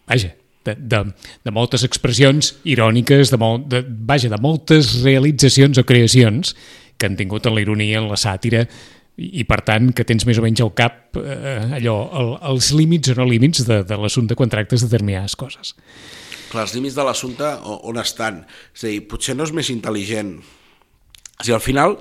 vaja, 0.06 0.30
de, 0.66 0.76
de, 0.78 1.02
de 1.42 1.50
moltes 1.54 1.82
expressions 1.86 2.52
iròniques, 2.70 3.30
de, 3.34 3.38
molt, 3.40 3.66
de, 3.72 3.82
vaja, 4.06 4.30
de 4.30 4.38
moltes 4.38 5.00
realitzacions 5.02 5.78
o 5.82 5.84
creacions 5.88 6.54
que 7.00 7.06
han 7.10 7.18
tingut 7.18 7.46
en 7.50 7.58
la 7.58 7.62
ironia, 7.66 7.98
en 7.98 8.06
la 8.12 8.18
sàtira, 8.20 8.62
i, 9.20 9.28
i 9.42 9.44
per 9.48 9.60
tant 9.66 9.90
que 9.96 10.06
tens 10.08 10.24
més 10.28 10.40
o 10.40 10.44
menys 10.44 10.62
al 10.64 10.72
cap 10.76 11.18
eh, 11.20 11.76
allò, 11.80 11.96
el, 12.20 12.32
els 12.52 12.70
límits 12.76 13.12
o 13.12 13.18
no 13.18 13.28
límits 13.28 13.66
de, 13.68 13.82
de 13.86 14.00
l'assumpte 14.00 14.38
quan 14.38 14.52
tractes 14.52 14.86
determinades 14.86 15.36
coses. 15.38 15.74
Clar, 16.50 16.64
els 16.66 16.74
límits 16.74 16.96
de 16.96 17.04
l'assumpte 17.06 17.52
on 17.86 18.00
estan? 18.00 18.42
És 18.74 18.86
a 18.86 18.88
dir, 18.90 19.04
potser 19.10 19.36
no 19.38 19.46
és 19.46 19.52
més 19.54 19.70
intel·ligent. 19.70 20.38
O 20.40 21.44
sigui, 21.44 21.54
al 21.56 21.62
final 21.64 21.98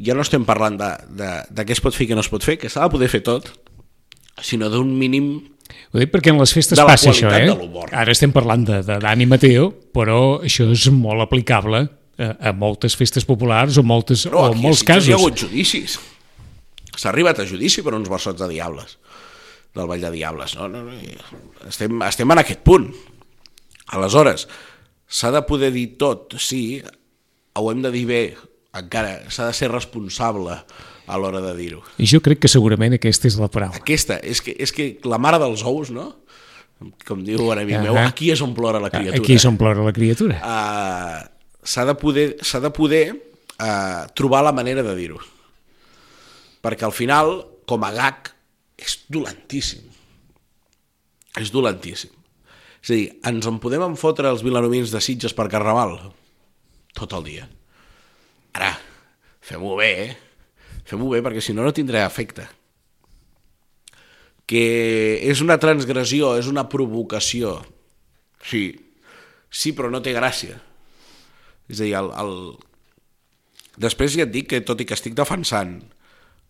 ja 0.00 0.16
no 0.16 0.24
estem 0.24 0.46
parlant 0.48 0.78
de, 0.80 0.90
de, 1.18 1.30
de 1.50 1.66
què 1.66 1.76
es 1.76 1.82
pot 1.84 1.96
fer 1.96 2.06
i 2.06 2.12
què 2.12 2.16
no 2.16 2.24
es 2.24 2.30
pot 2.32 2.46
fer, 2.46 2.56
que 2.62 2.70
s'ha 2.72 2.86
de 2.86 2.94
poder 2.94 3.10
fer 3.12 3.22
tot, 3.26 3.50
sinó 4.40 4.70
d'un 4.72 4.94
mínim... 4.96 5.32
Ho 5.92 6.00
dic 6.00 6.10
perquè 6.10 6.32
en 6.32 6.38
les 6.40 6.52
festes 6.54 6.80
passa 6.82 7.12
això, 7.12 7.30
eh? 7.34 7.50
Ara 7.94 8.10
estem 8.14 8.32
parlant 8.34 8.64
de, 8.66 8.80
de 8.86 8.96
Dani 9.02 9.26
Mateo, 9.30 9.68
però 9.94 10.40
això 10.42 10.66
és 10.72 10.88
molt 10.94 11.22
aplicable 11.22 11.84
a, 11.84 12.30
a 12.50 12.54
moltes 12.56 12.96
festes 12.98 13.26
populars 13.28 13.78
o, 13.78 13.84
moltes, 13.86 14.24
No, 14.30 14.40
o 14.40 14.48
aquí 14.48 14.58
en 14.58 14.64
molts 14.64 14.80
a 14.80 14.86
Sitges 14.86 15.10
hi 15.10 15.12
ha 15.12 15.18
casos. 15.18 15.26
hagut 15.28 15.44
judicis. 15.44 15.98
S'ha 16.96 17.10
arribat 17.12 17.38
a 17.40 17.46
judici 17.48 17.82
per 17.86 17.94
uns 17.96 18.08
versots 18.10 18.40
de 18.40 18.48
Diables, 18.50 18.98
del 19.74 19.86
Vall 19.90 20.02
de 20.02 20.10
Diables. 20.10 20.56
No? 20.58 20.68
No, 20.68 20.82
no, 20.84 20.94
estem, 21.68 22.00
estem 22.06 22.30
en 22.34 22.42
aquest 22.42 22.62
punt. 22.66 22.90
Aleshores, 23.96 24.46
s'ha 25.10 25.30
de 25.34 25.42
poder 25.46 25.72
dir 25.74 25.96
tot, 25.98 26.36
sí, 26.38 26.80
ho 27.58 27.70
hem 27.72 27.82
de 27.82 27.90
dir 27.94 28.04
bé, 28.06 28.22
encara, 28.78 29.16
s'ha 29.30 29.48
de 29.48 29.56
ser 29.56 29.70
responsable 29.72 30.54
a 31.10 31.18
l'hora 31.18 31.40
de 31.42 31.56
dir-ho. 31.58 31.80
I 31.98 32.06
jo 32.06 32.20
crec 32.22 32.38
que 32.44 32.50
segurament 32.50 32.94
aquesta 32.94 33.26
és 33.26 33.38
la 33.40 33.48
paraula. 33.50 33.80
Aquesta, 33.80 34.20
és 34.22 34.38
que, 34.44 34.54
és 34.62 34.70
que 34.74 34.92
la 35.10 35.18
mare 35.18 35.40
dels 35.42 35.64
ous, 35.66 35.90
no? 35.90 36.12
Com 37.04 37.24
diu 37.26 37.42
un 37.44 37.58
amic 37.60 37.76
meu, 37.82 37.96
Ahà. 37.98 38.06
aquí 38.08 38.30
és 38.32 38.40
on 38.40 38.54
plora 38.56 38.78
la 38.80 38.88
criatura. 38.92 39.18
Aquí 39.18 39.34
és 39.36 39.44
on 39.44 39.58
plora 39.60 39.82
la 39.84 39.92
criatura. 39.92 40.38
uh, 40.40 41.18
s'ha 41.66 41.84
de 41.84 41.92
poder, 41.98 42.28
s'ha 42.46 42.60
de 42.62 42.70
poder 42.72 43.02
uh, 43.12 44.06
trobar 44.16 44.44
la 44.46 44.54
manera 44.56 44.82
de 44.86 44.94
dir-ho. 44.96 45.18
Perquè 46.60 46.86
al 46.86 46.94
final, 46.96 47.38
com 47.68 47.84
a 47.86 47.92
gag, 47.94 48.32
és 48.80 48.98
dolentíssim. 49.12 49.84
És 51.40 51.52
dolentíssim. 51.54 52.12
És 52.80 52.90
a 52.90 52.96
dir, 52.96 53.08
ens 53.28 53.48
en 53.48 53.60
podem 53.60 53.84
enfotre 53.84 54.30
els 54.32 54.44
vilanovins 54.44 54.92
de 54.92 55.02
Sitges 55.04 55.36
per 55.36 55.50
Carnaval? 55.52 55.98
Tot 56.96 57.12
el 57.18 57.26
dia. 57.26 57.48
Ara, 58.56 58.72
fem-ho 59.44 59.76
bé, 59.78 59.90
eh? 60.06 60.16
Fem-ho 60.88 61.10
bé, 61.12 61.20
perquè 61.22 61.42
si 61.44 61.54
no, 61.54 61.62
no 61.64 61.74
tindrà 61.76 62.06
efecte. 62.06 62.48
Que 64.50 64.64
és 65.30 65.44
una 65.44 65.60
transgressió, 65.62 66.34
és 66.40 66.48
una 66.50 66.66
provocació. 66.72 67.60
Sí, 68.42 68.64
sí, 69.52 69.74
però 69.76 69.92
no 69.92 70.00
té 70.02 70.16
gràcia. 70.16 70.58
És 71.70 71.78
a 71.78 71.84
dir, 71.84 71.94
el, 72.00 72.10
el... 72.24 72.34
després 73.78 74.16
ja 74.16 74.26
et 74.26 74.34
dic 74.34 74.50
que 74.50 74.64
tot 74.66 74.80
i 74.82 74.88
que 74.88 74.96
estic 74.98 75.14
defensant 75.14 75.78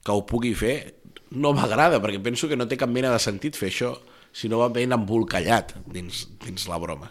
que 0.05 0.15
ho 0.15 0.25
pugui 0.27 0.55
fer, 0.57 0.77
no 1.31 1.53
m'agrada, 1.55 2.01
perquè 2.03 2.21
penso 2.23 2.49
que 2.51 2.59
no 2.59 2.67
té 2.69 2.79
cap 2.81 2.91
mena 2.91 3.13
de 3.13 3.21
sentit 3.23 3.59
fer 3.59 3.71
això, 3.71 3.95
si 4.33 4.49
no 4.49 4.61
va 4.63 4.71
ben 4.73 4.95
embolcallat 4.95 5.75
dins, 5.91 6.27
dins 6.45 6.67
la 6.71 6.79
broma. 6.83 7.11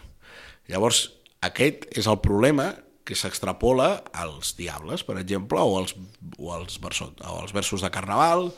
Llavors, 0.70 1.06
aquest 1.44 1.86
és 1.96 2.08
el 2.10 2.20
problema 2.24 2.72
que 3.04 3.16
s'extrapola 3.16 4.04
als 4.14 4.54
diables, 4.58 5.02
per 5.06 5.16
exemple, 5.18 5.58
o 5.58 5.78
als, 5.80 5.96
o, 6.38 6.52
als 6.54 6.78
versos, 6.82 7.14
o 7.18 7.38
als 7.40 7.54
versos 7.56 7.82
de 7.82 7.90
carnaval, 7.90 8.50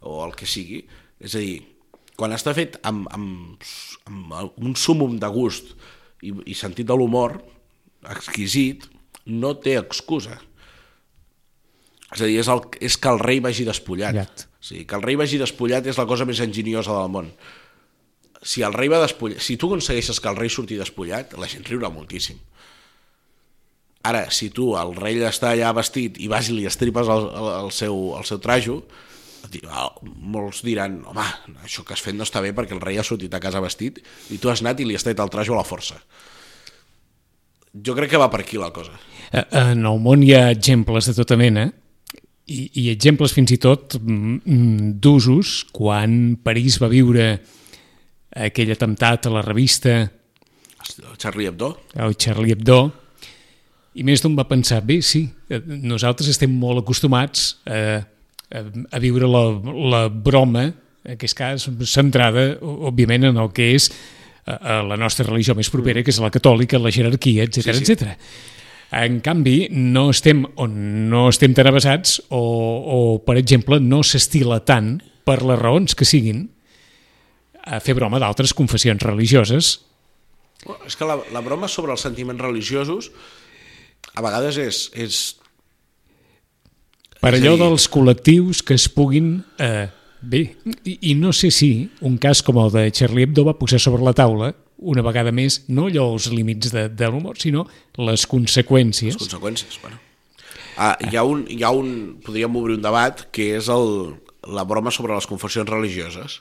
o 0.00 0.16
el 0.24 0.34
que 0.34 0.48
sigui. 0.48 0.82
És 1.20 1.36
a 1.36 1.42
dir, 1.44 1.60
quan 2.18 2.34
està 2.34 2.54
fet 2.56 2.78
amb, 2.86 3.06
amb, 3.14 3.68
amb 4.08 4.58
un 4.58 4.74
súmum 4.76 5.18
de 5.20 5.30
gust 5.32 5.74
i, 6.26 6.32
i 6.52 6.56
sentit 6.58 6.88
de 6.88 6.96
l'humor 6.96 7.38
exquisit, 8.10 8.88
no 9.30 9.54
té 9.60 9.76
excusa. 9.78 10.40
És 12.10 12.20
a 12.20 12.26
dir, 12.26 12.38
és, 12.42 12.48
el, 12.50 12.62
és 12.82 12.96
que 12.98 13.10
el 13.12 13.20
rei 13.22 13.40
vagi 13.42 13.64
despullat. 13.68 14.16
Llat. 14.16 14.46
O 14.58 14.66
sigui, 14.66 14.84
que 14.88 14.98
el 14.98 15.04
rei 15.06 15.18
vagi 15.20 15.38
despullat 15.40 15.86
és 15.86 15.98
la 16.00 16.06
cosa 16.10 16.26
més 16.28 16.40
enginyosa 16.42 16.96
del 16.96 17.12
món. 17.12 17.30
Si 18.42 18.64
el 18.66 18.74
rei 18.74 18.90
va 18.90 19.02
despullat, 19.02 19.42
si 19.44 19.56
tu 19.60 19.70
aconsegueixes 19.70 20.18
que 20.20 20.30
el 20.30 20.38
rei 20.38 20.50
surti 20.50 20.78
despullat, 20.80 21.36
la 21.38 21.48
gent 21.50 21.66
riurà 21.68 21.92
moltíssim. 21.92 22.40
Ara, 24.02 24.24
si 24.32 24.48
tu, 24.48 24.72
el 24.80 24.94
rei 24.96 25.20
està 25.28 25.52
allà 25.52 25.74
vestit 25.76 26.16
i 26.24 26.28
vas 26.32 26.48
i 26.48 26.56
li 26.56 26.64
estripes 26.66 27.08
el, 27.12 27.26
el, 27.36 27.48
el, 27.66 27.70
seu, 27.76 27.98
el 28.16 28.24
seu 28.24 28.40
trajo, 28.40 28.78
ah, 29.68 29.90
molts 30.02 30.62
diran, 30.64 31.02
home, 31.10 31.26
això 31.66 31.84
que 31.84 31.92
has 31.92 32.00
fet 32.04 32.16
no 32.16 32.24
està 32.24 32.40
bé 32.40 32.54
perquè 32.56 32.72
el 32.76 32.80
rei 32.80 32.96
ha 32.96 33.04
sortit 33.04 33.34
a 33.36 33.42
casa 33.44 33.60
vestit 33.60 34.00
i 34.32 34.40
tu 34.40 34.48
has 34.48 34.64
anat 34.64 34.80
i 34.80 34.88
li 34.88 34.96
has 34.96 35.04
tret 35.04 35.20
el 35.20 35.32
trajo 35.32 35.52
a 35.52 35.60
la 35.60 35.68
força. 35.68 36.00
Jo 37.76 37.94
crec 37.94 38.10
que 38.14 38.18
va 38.18 38.30
per 38.32 38.40
aquí 38.40 38.58
la 38.58 38.72
cosa. 38.72 38.96
Eh, 39.30 39.44
En 39.52 39.84
el 39.86 40.00
món 40.00 40.24
hi 40.24 40.32
ha 40.34 40.48
exemples 40.50 41.06
de 41.06 41.14
tota 41.20 41.36
mena 41.36 41.68
i, 42.50 42.60
i 42.82 42.86
exemples 42.90 43.34
fins 43.36 43.54
i 43.54 43.58
tot 43.62 43.96
mm, 44.00 44.38
mm, 44.44 44.92
d'usos 45.02 45.60
quan 45.74 46.36
París 46.42 46.80
va 46.82 46.90
viure 46.90 47.32
aquell 48.30 48.72
atemptat 48.74 49.26
a 49.26 49.34
la 49.34 49.44
revista 49.46 50.00
El 50.00 51.16
Charlie 51.20 51.50
Hebdo, 51.50 51.74
el 51.94 52.16
Charlie 52.18 52.56
Hebdo 52.56 52.80
i 53.98 54.06
més 54.06 54.22
d'un 54.22 54.36
va 54.38 54.46
pensar, 54.48 54.80
bé, 54.86 55.00
sí, 55.02 55.24
eh, 55.50 55.58
nosaltres 55.66 56.30
estem 56.30 56.52
molt 56.54 56.84
acostumats 56.84 57.56
a, 57.66 57.80
a, 57.98 58.62
a 58.62 59.02
viure 59.02 59.28
la, 59.28 59.42
la 59.90 60.04
broma, 60.08 60.68
en 61.00 61.16
aquest 61.16 61.36
cas 61.36 61.66
centrada, 61.90 62.52
òbviament, 62.62 63.26
en 63.32 63.40
el 63.42 63.50
que 63.56 63.72
és 63.74 63.88
a, 64.46 64.54
a 64.54 64.78
la 64.86 64.98
nostra 65.00 65.26
religió 65.26 65.56
més 65.58 65.72
propera, 65.72 66.04
que 66.06 66.14
és 66.14 66.22
la 66.22 66.30
catòlica, 66.30 66.78
la 66.78 66.94
jerarquia, 66.94 67.48
etc 67.48 67.74
sí. 67.74 67.84
sí, 67.84 67.96
etc. 67.96 68.14
En 68.90 69.20
canvi, 69.22 69.68
no 69.70 70.08
estem, 70.10 70.42
o 70.58 70.66
no 70.66 71.28
estem 71.30 71.54
tan 71.54 71.68
avasats 71.70 72.18
o, 72.28 72.40
o, 72.40 72.98
per 73.22 73.36
exemple, 73.38 73.78
no 73.78 74.02
s'estila 74.02 74.58
tant, 74.66 74.96
per 75.22 75.38
les 75.46 75.60
raons 75.60 75.94
que 75.94 76.08
siguin, 76.08 76.48
a 77.62 77.78
fer 77.84 77.94
broma 77.94 78.18
d'altres 78.18 78.54
confessions 78.56 79.02
religioses. 79.04 79.76
És 80.88 80.98
que 80.98 81.06
la, 81.06 81.20
la 81.30 81.42
broma 81.44 81.70
sobre 81.70 81.94
els 81.94 82.02
sentiments 82.02 82.42
religiosos 82.42 83.12
a 84.14 84.24
vegades 84.24 84.58
és, 84.58 84.80
és 84.98 85.20
Per 87.20 87.34
allò 87.36 87.54
dels 87.60 87.86
col·lectius 87.92 88.64
que 88.64 88.76
es 88.80 88.88
puguin... 88.90 89.38
Eh, 89.60 89.86
bé, 90.20 90.40
i, 90.84 90.98
i 91.10 91.14
no 91.16 91.32
sé 91.36 91.48
si 91.54 91.88
un 92.04 92.18
cas 92.20 92.42
com 92.44 92.58
el 92.60 92.72
de 92.74 92.82
Charlie 92.92 93.24
Hebdo 93.24 93.46
va 93.46 93.56
posar 93.56 93.80
sobre 93.80 94.04
la 94.04 94.12
taula 94.16 94.50
una 94.80 95.02
vegada 95.04 95.32
més, 95.32 95.60
no 95.68 95.86
allò 95.90 96.06
els 96.14 96.30
límits 96.32 96.72
de, 96.72 96.88
de 96.88 97.08
l'humor, 97.12 97.36
sinó 97.38 97.66
les 98.00 98.26
conseqüències. 98.26 99.14
les 99.16 99.22
conseqüències. 99.28 99.78
Bueno. 99.82 99.98
Uh, 100.80 100.94
hi, 101.10 101.16
ha 101.20 101.24
un, 101.28 101.44
hi 101.52 101.62
ha 101.66 101.70
un... 101.76 101.90
Podríem 102.24 102.54
obrir 102.56 102.78
un 102.78 102.82
debat 102.84 103.26
que 103.34 103.50
és 103.58 103.68
el, 103.68 104.14
la 104.48 104.64
broma 104.64 104.90
sobre 104.94 105.14
les 105.14 105.26
confessions 105.28 105.68
religioses. 105.68 106.40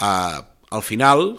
Uh, 0.00 0.42
al 0.74 0.82
final, 0.82 1.36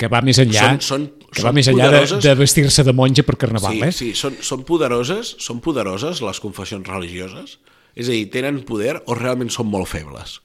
Que 0.00 0.08
va 0.10 0.18
més 0.26 0.40
enllà, 0.42 0.72
Són- 0.74 0.80
són- 0.82 1.04
que 1.30 1.38
són 1.42 1.46
va 1.46 1.52
més 1.54 1.68
enllà 1.70 1.84
de, 1.86 1.98
poderoses. 2.00 2.24
de 2.24 2.32
vestir-se 2.34 2.82
de 2.82 2.92
monja 2.96 3.22
per 3.22 3.36
carnaval, 3.38 3.76
sí, 3.76 3.82
eh? 3.86 3.92
sí, 3.94 4.08
són, 4.18 4.34
són 4.42 4.64
poderoses, 4.66 5.36
són 5.38 5.60
poderoses 5.62 6.18
les 6.24 6.40
confessions 6.42 6.88
religioses? 6.88 7.58
És 7.94 8.08
a 8.08 8.14
dir, 8.16 8.24
tenen 8.34 8.64
poder 8.66 8.96
o 9.06 9.14
realment 9.14 9.52
són 9.54 9.68
molt 9.70 9.86
febles? 9.92 10.40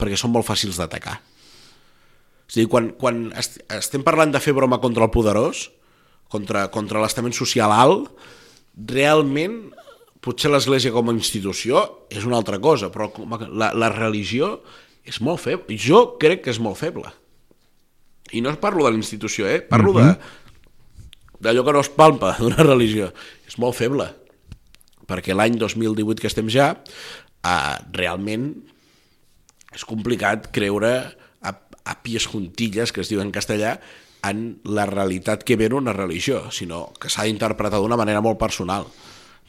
Perquè 0.00 0.18
són 0.18 0.32
molt 0.34 0.48
fàcils 0.48 0.80
d'atacar. 0.80 1.20
És 2.50 2.56
a 2.56 2.58
dir, 2.58 2.66
quan, 2.70 2.90
quan 2.98 3.28
est 3.38 3.60
estem 3.70 4.02
parlant 4.02 4.32
de 4.34 4.40
fer 4.42 4.56
broma 4.56 4.80
contra 4.82 5.06
el 5.06 5.12
poderós, 5.14 5.68
contra, 6.30 6.64
contra 6.74 6.98
l'estament 6.98 7.34
social 7.36 7.70
alt, 7.70 8.10
realment 8.90 9.60
potser 10.20 10.50
l'Església 10.50 10.90
com 10.90 11.08
a 11.08 11.14
institució 11.14 11.84
és 12.10 12.26
una 12.26 12.40
altra 12.40 12.58
cosa, 12.58 12.90
però 12.90 13.06
la, 13.54 13.70
la 13.70 13.90
religió 13.94 14.56
és 15.06 15.20
molt 15.22 15.38
feble. 15.44 15.78
Jo 15.78 16.18
crec 16.20 16.42
que 16.44 16.50
és 16.50 16.58
molt 16.58 16.80
feble. 16.80 17.06
I 18.34 18.42
no 18.42 18.52
parlo 18.62 18.84
de 18.86 18.92
la 18.96 18.98
institució, 18.98 19.46
eh? 19.46 19.62
Parlo 19.62 19.94
de 19.96 20.10
d'allò 21.40 21.62
que 21.64 21.72
no 21.72 21.80
es 21.80 21.88
palpa 21.88 22.34
d'una 22.42 22.66
religió. 22.66 23.12
És 23.48 23.56
molt 23.62 23.78
feble. 23.78 24.10
Perquè 25.08 25.34
l'any 25.34 25.56
2018 25.58 26.20
que 26.20 26.28
estem 26.30 26.50
ja, 26.52 26.74
eh, 27.46 27.76
realment 27.96 28.52
és 29.70 29.86
complicat 29.86 30.50
creure 30.54 30.92
a, 31.90 31.96
pies 32.04 32.26
juntilles, 32.30 32.92
que 32.94 33.02
es 33.02 33.10
diu 33.10 33.20
en 33.22 33.32
castellà, 33.34 33.78
en 34.26 34.60
la 34.64 34.86
realitat 34.86 35.44
que 35.44 35.56
ve 35.56 35.68
una 35.74 35.94
religió, 35.96 36.44
sinó 36.52 36.92
que 37.00 37.08
s'ha 37.10 37.24
d'interpretar 37.26 37.80
d'una 37.80 37.98
manera 38.00 38.20
molt 38.24 38.38
personal. 38.40 38.86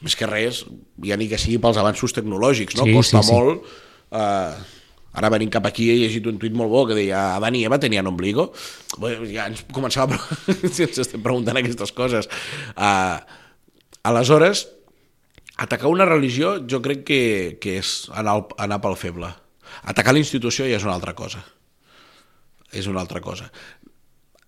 Més 0.02 0.16
que 0.18 0.26
res, 0.26 0.64
ja 1.04 1.16
ni 1.16 1.28
que 1.30 1.38
sigui 1.38 1.60
pels 1.62 1.78
avanços 1.78 2.14
tecnològics, 2.16 2.76
no? 2.78 2.86
Sí, 2.88 2.94
Costa 2.96 3.22
sí, 3.22 3.28
sí. 3.28 3.34
molt... 3.36 3.74
Eh, 4.12 4.80
ara 5.12 5.28
venint 5.28 5.50
cap 5.52 5.66
aquí 5.68 5.90
he 5.92 5.96
llegit 6.00 6.24
un 6.26 6.38
tuit 6.40 6.54
molt 6.56 6.72
bo 6.72 6.86
que 6.88 6.96
deia 6.96 7.34
Adán 7.36 7.56
i 7.58 7.66
Eva 7.68 7.76
tenien 7.80 8.06
ombligo. 8.08 8.48
Bé, 8.96 9.12
ja 9.28 9.44
ens 9.50 9.60
començava 9.72 10.16
a... 10.16 10.38
si 10.72 10.86
ens 10.86 11.02
estem 11.04 11.20
preguntant 11.20 11.60
aquestes 11.60 11.92
coses. 11.92 12.30
Uh, 12.72 13.20
aleshores, 14.08 14.66
atacar 15.60 15.92
una 15.92 16.08
religió 16.08 16.56
jo 16.64 16.80
crec 16.80 17.04
que, 17.04 17.22
que 17.60 17.76
és 17.82 18.08
anar, 18.16 18.38
al- 18.38 18.56
anar 18.64 18.80
pel 18.80 18.96
feble. 18.96 19.28
Atacar 19.84 20.16
la 20.16 20.24
institució 20.24 20.64
ja 20.64 20.80
és 20.80 20.88
una 20.88 20.96
altra 20.96 21.12
cosa. 21.18 21.44
És 22.72 22.88
una 22.88 23.02
altra 23.02 23.20
cosa. 23.20 23.50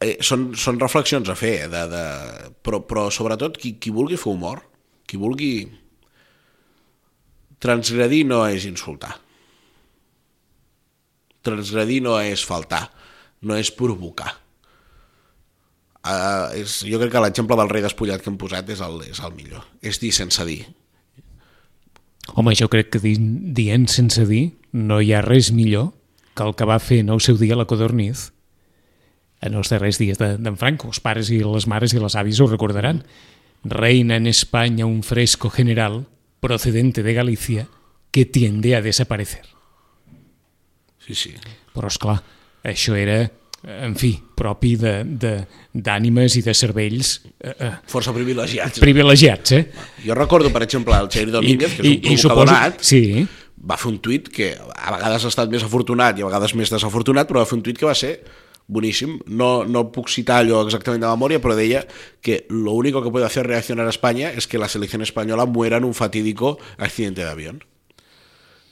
Eh, 0.01 0.17
són, 0.25 0.51
són 0.59 0.81
reflexions 0.81 1.29
a 1.31 1.37
fer, 1.39 1.69
de, 1.73 1.83
de, 1.91 2.05
però, 2.65 2.83
però 2.89 3.09
sobretot 3.15 3.59
qui, 3.61 3.77
qui 3.81 3.93
vulgui 3.95 4.19
fer 4.21 4.33
humor, 4.33 4.63
qui 5.09 5.21
vulgui 5.21 5.53
transgredir 7.65 8.25
no 8.29 8.43
és 8.51 8.67
insultar. 8.69 9.15
Transgredir 11.45 12.01
no 12.05 12.17
és 12.21 12.45
faltar, 12.45 12.87
no 13.45 13.57
és 13.61 13.71
provocar. 13.73 14.33
Uh, 16.05 16.53
és, 16.61 16.83
jo 16.85 16.99
crec 17.01 17.15
que 17.15 17.21
l'exemple 17.25 17.57
del 17.57 17.71
rei 17.73 17.85
despullat 17.85 18.21
que 18.21 18.29
hem 18.29 18.37
posat 18.41 18.69
és 18.75 18.81
el, 18.85 18.99
és 19.09 19.21
el 19.25 19.33
millor. 19.37 19.65
És 19.81 20.01
dir 20.03 20.13
sense 20.13 20.45
dir. 20.45 20.61
Home, 22.35 22.53
jo 22.57 22.69
crec 22.73 22.91
que 22.93 23.01
di 23.01 23.15
dient 23.57 23.87
sense 23.93 24.25
dir 24.29 24.51
no 24.77 25.01
hi 25.01 25.15
ha 25.15 25.23
res 25.25 25.53
millor 25.53 25.93
que 26.35 26.43
el 26.43 26.55
que 26.59 26.67
va 26.67 26.79
fer 26.83 26.99
en 27.05 27.11
el 27.15 27.21
seu 27.23 27.37
dia 27.39 27.57
la 27.57 27.65
Codorniz 27.71 28.33
en 29.45 29.55
els 29.55 29.69
darrers 29.69 29.99
dies 30.01 30.19
d'en 30.19 30.41
de, 30.43 30.55
Franco. 30.57 30.89
Els 30.89 31.01
pares 31.05 31.29
i 31.31 31.43
les 31.45 31.67
mares 31.69 31.93
i 31.93 32.01
les 32.01 32.15
avis 32.17 32.41
ho 32.41 32.47
recordaran. 32.49 33.03
Reina 33.65 34.17
en 34.17 34.27
España 34.27 34.87
un 34.87 35.03
fresco 35.03 35.51
general 35.51 36.07
procedente 36.41 37.03
de 37.03 37.15
Galicia 37.15 37.67
que 38.11 38.25
tiende 38.27 38.75
a 38.77 38.83
desaparecer. 38.83 39.43
Sí, 41.05 41.15
sí. 41.15 41.35
Però, 41.75 41.89
és 41.91 41.99
clar, 42.01 42.17
això 42.65 42.95
era, 42.97 43.19
en 43.85 43.97
fi, 44.01 44.15
propi 44.39 44.75
d'ànimes 44.81 46.37
i 46.39 46.43
de 46.47 46.55
cervells 46.57 47.15
eh, 47.41 47.53
eh, 47.53 47.71
Força 47.91 48.15
privilegiats. 48.17 48.79
privilegiats, 48.81 49.53
eh? 49.59 49.63
Jo 50.07 50.15
recordo, 50.17 50.53
per 50.55 50.63
exemple, 50.65 50.95
el 50.97 51.11
Xavier 51.11 51.33
Domínguez, 51.35 51.75
que 51.77 51.83
és 51.83 51.89
un 51.89 51.93
i 51.93 51.99
provocador 52.01 52.49
suposo- 52.49 52.53
nat, 52.55 52.81
Sí, 52.81 53.27
va 53.65 53.79
fer 53.81 53.91
un 53.93 53.99
tuit 54.05 54.29
que 54.29 54.53
a 54.59 54.95
vegades 54.97 55.25
ha 55.25 55.33
estat 55.33 55.53
més 55.53 55.65
afortunat 55.67 56.19
i 56.19 56.25
a 56.25 56.31
vegades 56.31 56.55
més 56.59 56.73
desafortunat, 56.73 57.29
però 57.29 57.43
va 57.43 57.49
fer 57.49 57.59
un 57.59 57.65
tuit 57.67 57.79
que 57.81 57.89
va 57.89 57.97
ser 57.99 58.19
boníssim. 58.67 59.19
No, 59.27 59.65
no 59.65 59.87
puc 59.93 60.09
citar 60.13 60.41
allò 60.43 60.63
exactament 60.65 61.03
de 61.05 61.11
memòria, 61.11 61.41
però 61.43 61.57
deia 61.57 61.85
que 62.25 62.45
lo 62.49 62.73
único 62.73 63.03
que 63.03 63.13
puede 63.13 63.27
hacer 63.27 63.47
reaccionar 63.47 63.87
a 63.87 63.95
España 63.95 64.31
es 64.31 64.47
que 64.47 64.59
la 64.59 64.69
selección 64.69 65.03
española 65.03 65.47
muera 65.47 65.79
en 65.79 65.85
un 65.85 65.95
fatídico 65.95 66.59
accidente 66.79 67.25
de 67.25 67.31
avión. 67.31 67.65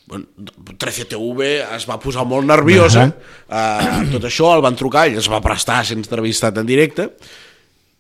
Bueno, 0.07 0.26
13TV 0.37 1.62
es 1.76 1.87
va 1.88 2.00
posar 2.02 2.26
molt 2.28 2.44
nerviosa, 2.44 3.07
uh 3.07 4.11
tot 4.12 4.26
això 4.28 4.50
el 4.57 4.61
van 4.61 4.76
trucar, 4.76 5.07
ell 5.09 5.20
es 5.20 5.28
va 5.31 5.40
prestar 5.40 5.78
a 5.81 5.85
ser 5.88 5.96
entrevistat 5.96 6.59
en 6.59 6.66
directe, 6.66 7.09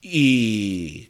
y... 0.02 1.08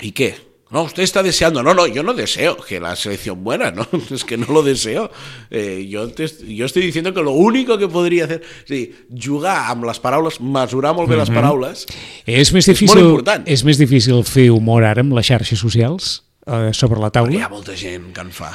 ¿Y 0.00 0.12
qué? 0.12 0.53
No, 0.74 0.82
usted 0.82 1.04
está 1.04 1.22
deseando. 1.22 1.62
No, 1.62 1.72
no, 1.72 1.86
yo 1.86 2.02
no 2.02 2.14
deseo 2.14 2.56
que 2.56 2.80
la 2.80 2.96
selección 2.96 3.40
muera, 3.40 3.70
¿no? 3.70 3.86
Es 4.10 4.24
que 4.24 4.36
no 4.36 4.46
lo 4.48 4.60
deseo. 4.64 5.08
Eh, 5.48 5.86
yo, 5.88 6.08
te, 6.08 6.26
yo 6.52 6.66
estoy 6.66 6.82
diciendo 6.82 7.14
que 7.14 7.22
lo 7.22 7.30
único 7.30 7.78
que 7.78 7.86
podria 7.86 8.26
fer... 8.26 8.40
És 8.42 8.72
a 8.72 8.74
dir, 8.74 8.88
jugar 9.14 9.54
amb 9.70 9.86
les 9.86 10.00
paraules, 10.02 10.40
mesurar 10.42 10.90
molt 10.98 11.06
bé 11.06 11.20
les 11.20 11.30
paraules... 11.30 11.84
És 12.26 12.50
més 12.50 12.66
És 12.66 12.72
difícil, 12.72 12.90
molt 13.04 13.06
important. 13.06 13.46
és 13.46 13.62
més 13.62 13.78
difícil 13.78 14.24
fer 14.26 14.48
humor 14.50 14.82
ara 14.82 15.04
amb 15.06 15.14
les 15.14 15.30
xarxes 15.30 15.62
socials 15.62 16.08
eh, 16.42 16.72
sobre 16.74 16.98
la 16.98 17.12
Hi 17.12 17.16
taula? 17.20 17.44
ha 17.46 17.52
molta 17.52 17.76
gent 17.78 18.08
que 18.16 18.24
en 18.26 18.32
fa. 18.34 18.50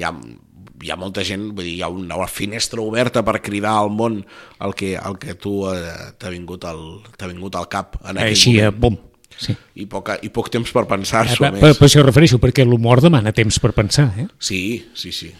Hi 0.00 0.06
ha, 0.08 0.14
hi 0.16 0.94
ha 0.94 0.96
molta 0.96 1.20
gent, 1.20 1.50
vull 1.52 1.68
dir, 1.68 1.74
hi 1.76 1.82
ha 1.84 1.90
una, 1.92 2.16
finestra 2.32 2.80
oberta 2.80 3.20
per 3.28 3.42
cridar 3.44 3.76
al 3.82 3.92
món 3.92 4.22
el 4.64 4.72
que, 4.72 4.94
el 4.96 5.20
que 5.20 5.36
tu 5.36 5.66
eh, 5.68 6.14
t'ha 6.16 6.32
vingut, 6.32 6.64
al, 6.64 6.80
vingut 7.28 7.60
al 7.60 7.68
cap 7.68 8.00
en 8.06 8.16
aquell 8.16 8.32
Així, 8.32 8.56
eh, 8.56 8.70
moment. 8.72 8.80
bum. 8.86 8.98
Sí. 9.38 9.54
I, 9.76 9.84
poca, 9.90 10.16
I 10.24 10.30
poc 10.32 10.48
temps 10.52 10.70
per 10.72 10.86
pensar-s'ho 10.88 11.42
Per, 11.42 11.50
més. 11.52 11.60
per, 11.60 11.72
per 11.76 11.88
això 11.88 12.04
refereixo, 12.04 12.38
perquè 12.42 12.64
l'humor 12.64 13.02
demana 13.04 13.32
temps 13.36 13.58
per 13.60 13.72
pensar, 13.76 14.08
eh? 14.22 14.28
Sí, 14.40 14.60
sí, 14.96 15.12
sí. 15.12 15.32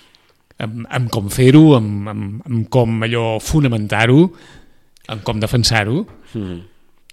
Amb, 0.61 0.85
amb 0.89 1.11
com 1.13 1.31
fer-ho, 1.33 1.75
amb, 1.79 2.09
amb, 2.13 2.43
amb 2.49 2.69
com 2.73 3.03
allò 3.07 3.25
fonamentar-ho, 3.45 4.21
amb 5.13 5.25
com 5.25 5.41
defensar-ho. 5.41 6.03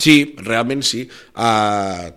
Sí, 0.04 0.18
realment 0.44 0.84
sí. 0.84 1.06
Uh, 1.36 2.12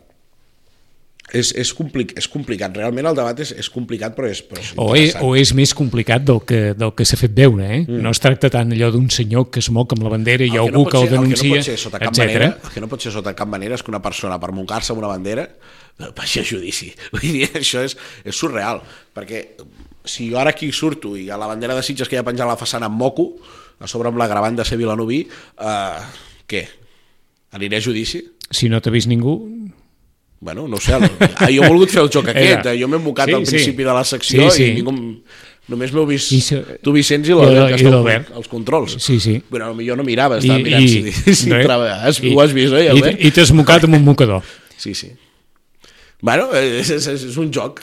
és, 1.33 1.51
és, 1.59 1.73
complic, 1.75 2.13
és 2.19 2.29
complicat. 2.31 2.77
Realment 2.79 3.09
el 3.11 3.17
debat 3.19 3.41
és, 3.43 3.51
és 3.59 3.69
complicat, 3.73 4.15
però 4.15 4.29
és, 4.31 4.43
però 4.47 4.63
és 4.63 4.73
O 4.79 4.89
és, 4.95 5.15
o 5.19 5.33
és 5.39 5.53
més 5.59 5.73
complicat 5.75 6.23
del 6.27 6.39
que, 6.47 6.61
del 6.79 6.93
que 6.95 7.07
s'ha 7.09 7.19
fet 7.19 7.35
veure, 7.35 7.67
eh? 7.67 7.81
Mm. 7.83 8.03
No 8.05 8.13
es 8.15 8.23
tracta 8.23 8.51
tant 8.53 8.71
allò 8.77 8.93
d'un 8.95 9.09
senyor 9.11 9.49
que 9.51 9.59
es 9.65 9.71
moc 9.75 9.97
amb 9.97 10.07
la 10.07 10.13
bandera 10.15 10.47
i 10.47 10.53
El 10.55 10.69
algú 10.69 10.85
no 10.85 10.93
que 10.93 11.01
el 11.01 11.11
denuncia, 11.11 11.35
el 11.35 11.41
que 11.43 11.49
no 11.51 11.57
pot 11.57 11.67
ser 11.67 11.79
sota 11.83 12.03
cap 12.03 12.21
manera, 12.21 12.53
el 12.53 12.75
que 12.75 12.85
no 12.85 12.91
pot 12.93 13.07
ser 13.09 13.15
sota 13.17 13.35
cap 13.39 13.51
manera 13.51 13.79
és 13.79 13.83
que 13.83 13.93
una 13.93 14.03
persona 14.05 14.39
per 14.43 14.53
muncar-se 14.55 14.95
amb 14.95 15.03
una 15.03 15.11
bandera 15.11 15.49
eh, 15.49 16.13
vagi 16.15 16.45
a 16.45 16.47
judici. 16.47 16.93
Vull 17.17 17.27
dir, 17.27 17.51
això 17.59 17.83
és, 17.87 17.99
és 18.23 18.39
surreal, 18.39 18.83
perquè 19.17 19.43
si 20.07 20.31
jo 20.31 20.39
ara 20.39 20.55
aquí 20.55 20.71
surto 20.71 21.17
i 21.19 21.27
a 21.31 21.41
la 21.41 21.51
bandera 21.51 21.75
de 21.75 21.83
Sitges 21.83 22.09
que 22.09 22.15
hi 22.15 22.23
ha 22.23 22.27
penjat 22.27 22.47
a 22.47 22.53
la 22.55 22.61
façana 22.61 22.87
amb 22.87 23.03
moco, 23.03 23.33
a 23.83 23.91
sobre 23.91 24.13
amb 24.13 24.23
la 24.23 24.31
gravant 24.31 24.57
de 24.57 24.65
ser 24.65 24.79
Vilanoví, 24.79 25.25
eh, 25.27 26.01
què? 26.47 26.65
Aniré 27.57 27.83
a 27.83 27.83
judici? 27.83 28.23
Si 28.55 28.71
no 28.71 28.79
t'ha 28.79 28.95
vist 28.95 29.11
ningú... 29.11 29.56
Bueno, 30.41 30.67
no 30.69 30.77
sé, 30.77 30.93
ah, 30.93 31.01
jo 31.49 31.63
he 31.65 31.69
volgut 31.69 31.89
fer 31.91 32.03
el 32.03 32.11
joc 32.13 32.29
aquest, 32.33 32.61
Era. 32.67 32.73
eh? 32.75 32.79
jo 32.81 32.89
m'he 32.93 32.99
mocat 33.01 33.31
Sí, 33.31 33.35
al 33.35 33.47
sí. 33.47 33.55
principi 33.57 33.85
de 33.87 33.93
la 33.97 34.05
secció 34.05 34.51
Sí, 34.51 34.57
sí. 34.57 34.71
i 34.71 34.75
ningú... 34.83 34.95
Només 35.67 35.91
m'heu 35.91 36.05
vist 36.07 36.31
I 36.31 36.39
se- 36.45 36.61
tu, 36.79 36.93
Vicenç, 36.95 37.27
i 37.27 37.33
i 37.33 37.35
l'Albert, 37.35 37.57
la- 37.59 37.65
que 37.73 37.83
i 37.83 37.87
esteu 37.89 38.37
als 38.39 38.47
controls. 38.47 38.93
Sí, 39.03 39.17
sí. 39.19 39.33
Bueno, 39.51 39.73
potser 39.75 39.97
no 39.99 40.05
mirava, 40.07 40.37
estava 40.39 40.61
mirant 40.63 40.85
si, 40.87 41.01
si 41.11 41.25
res. 41.27 41.41
entrava. 41.49 41.89
Has, 42.07 42.21
I- 42.23 42.31
ho 42.37 42.39
has 42.45 42.53
vist, 42.55 42.71
oi, 42.77 42.85
I, 42.85 42.93
Albert? 42.93 43.19
i 43.19 43.31
t'has 43.35 43.51
mocat 43.57 43.83
amb 43.89 43.97
un 43.99 44.05
mocador. 44.07 44.45
Sí, 44.79 44.93
sí. 44.95 45.11
Bueno, 46.23 46.47
és, 46.55 46.91
és, 46.95 47.09
és 47.11 47.37
un 47.43 47.51
joc. 47.53 47.83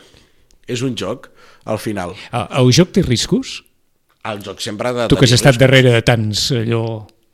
És 0.65 0.79
un 0.85 0.95
joc, 0.95 1.27
al 1.67 1.77
final. 1.83 2.13
El, 2.31 2.45
el 2.61 2.71
joc 2.79 2.93
té 2.95 3.03
riscos? 3.03 3.57
El 4.23 4.39
joc 4.45 4.61
sempre 4.63 4.87
ha 4.87 4.93
de 5.01 5.09
Tu 5.11 5.17
que 5.19 5.25
has 5.27 5.35
estat 5.35 5.51
riscos. 5.57 5.65
darrere 5.65 5.91
de 5.97 6.01
tants, 6.07 6.45
allò, 6.55 6.85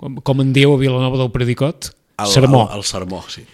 com, 0.01 0.15
com 0.25 0.41
en 0.41 0.49
dieu 0.55 0.73
a 0.73 0.79
Vilanova 0.81 1.19
del 1.21 1.29
Predicot, 1.29 1.91
el, 2.17 2.33
sermó. 2.33 2.65
El, 2.73 2.79
el 2.81 2.83
sermó, 2.89 3.21
sí. 3.29 3.45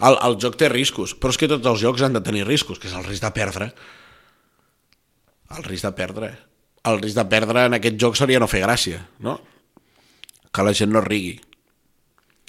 El, 0.00 0.16
el 0.28 0.34
joc 0.42 0.56
té 0.60 0.68
riscos, 0.68 1.14
però 1.16 1.32
és 1.32 1.38
que 1.40 1.48
tots 1.48 1.66
els 1.66 1.80
jocs 1.80 2.02
han 2.04 2.12
de 2.16 2.20
tenir 2.20 2.44
riscos, 2.46 2.78
que 2.78 2.88
és 2.90 2.94
el 2.96 3.04
risc 3.06 3.22
de 3.24 3.30
perdre. 3.32 3.70
El 5.56 5.64
risc 5.64 5.86
de 5.86 5.92
perdre. 5.96 6.30
El 6.86 7.00
risc 7.02 7.16
de 7.18 7.24
perdre 7.30 7.64
en 7.66 7.74
aquest 7.78 7.96
joc 8.02 8.16
seria 8.18 8.38
no 8.42 8.48
fer 8.50 8.62
gràcia, 8.64 9.00
no? 9.24 9.38
Que 10.54 10.64
la 10.66 10.74
gent 10.76 10.92
no 10.94 11.00
rigui. 11.04 11.36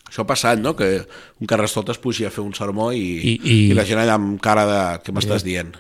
Això 0.07 0.23
ha 0.23 0.27
passat, 0.29 0.59
no? 0.63 0.75
Que 0.77 1.01
un 1.41 1.49
carrastot 1.49 1.89
es 1.91 1.99
pugi 1.99 2.25
a 2.27 2.31
fer 2.31 2.43
un 2.45 2.53
sermó 2.55 2.91
i, 2.95 3.01
I- 3.01 3.35
i- 3.43 3.57
i 3.71 3.75
la 3.75 3.83
gent 3.87 3.99
allà 4.03 4.15
amb 4.19 4.37
cara 4.43 4.63
de... 4.69 4.79
Què 5.03 5.15
m'estàs 5.15 5.43
dient? 5.43 5.73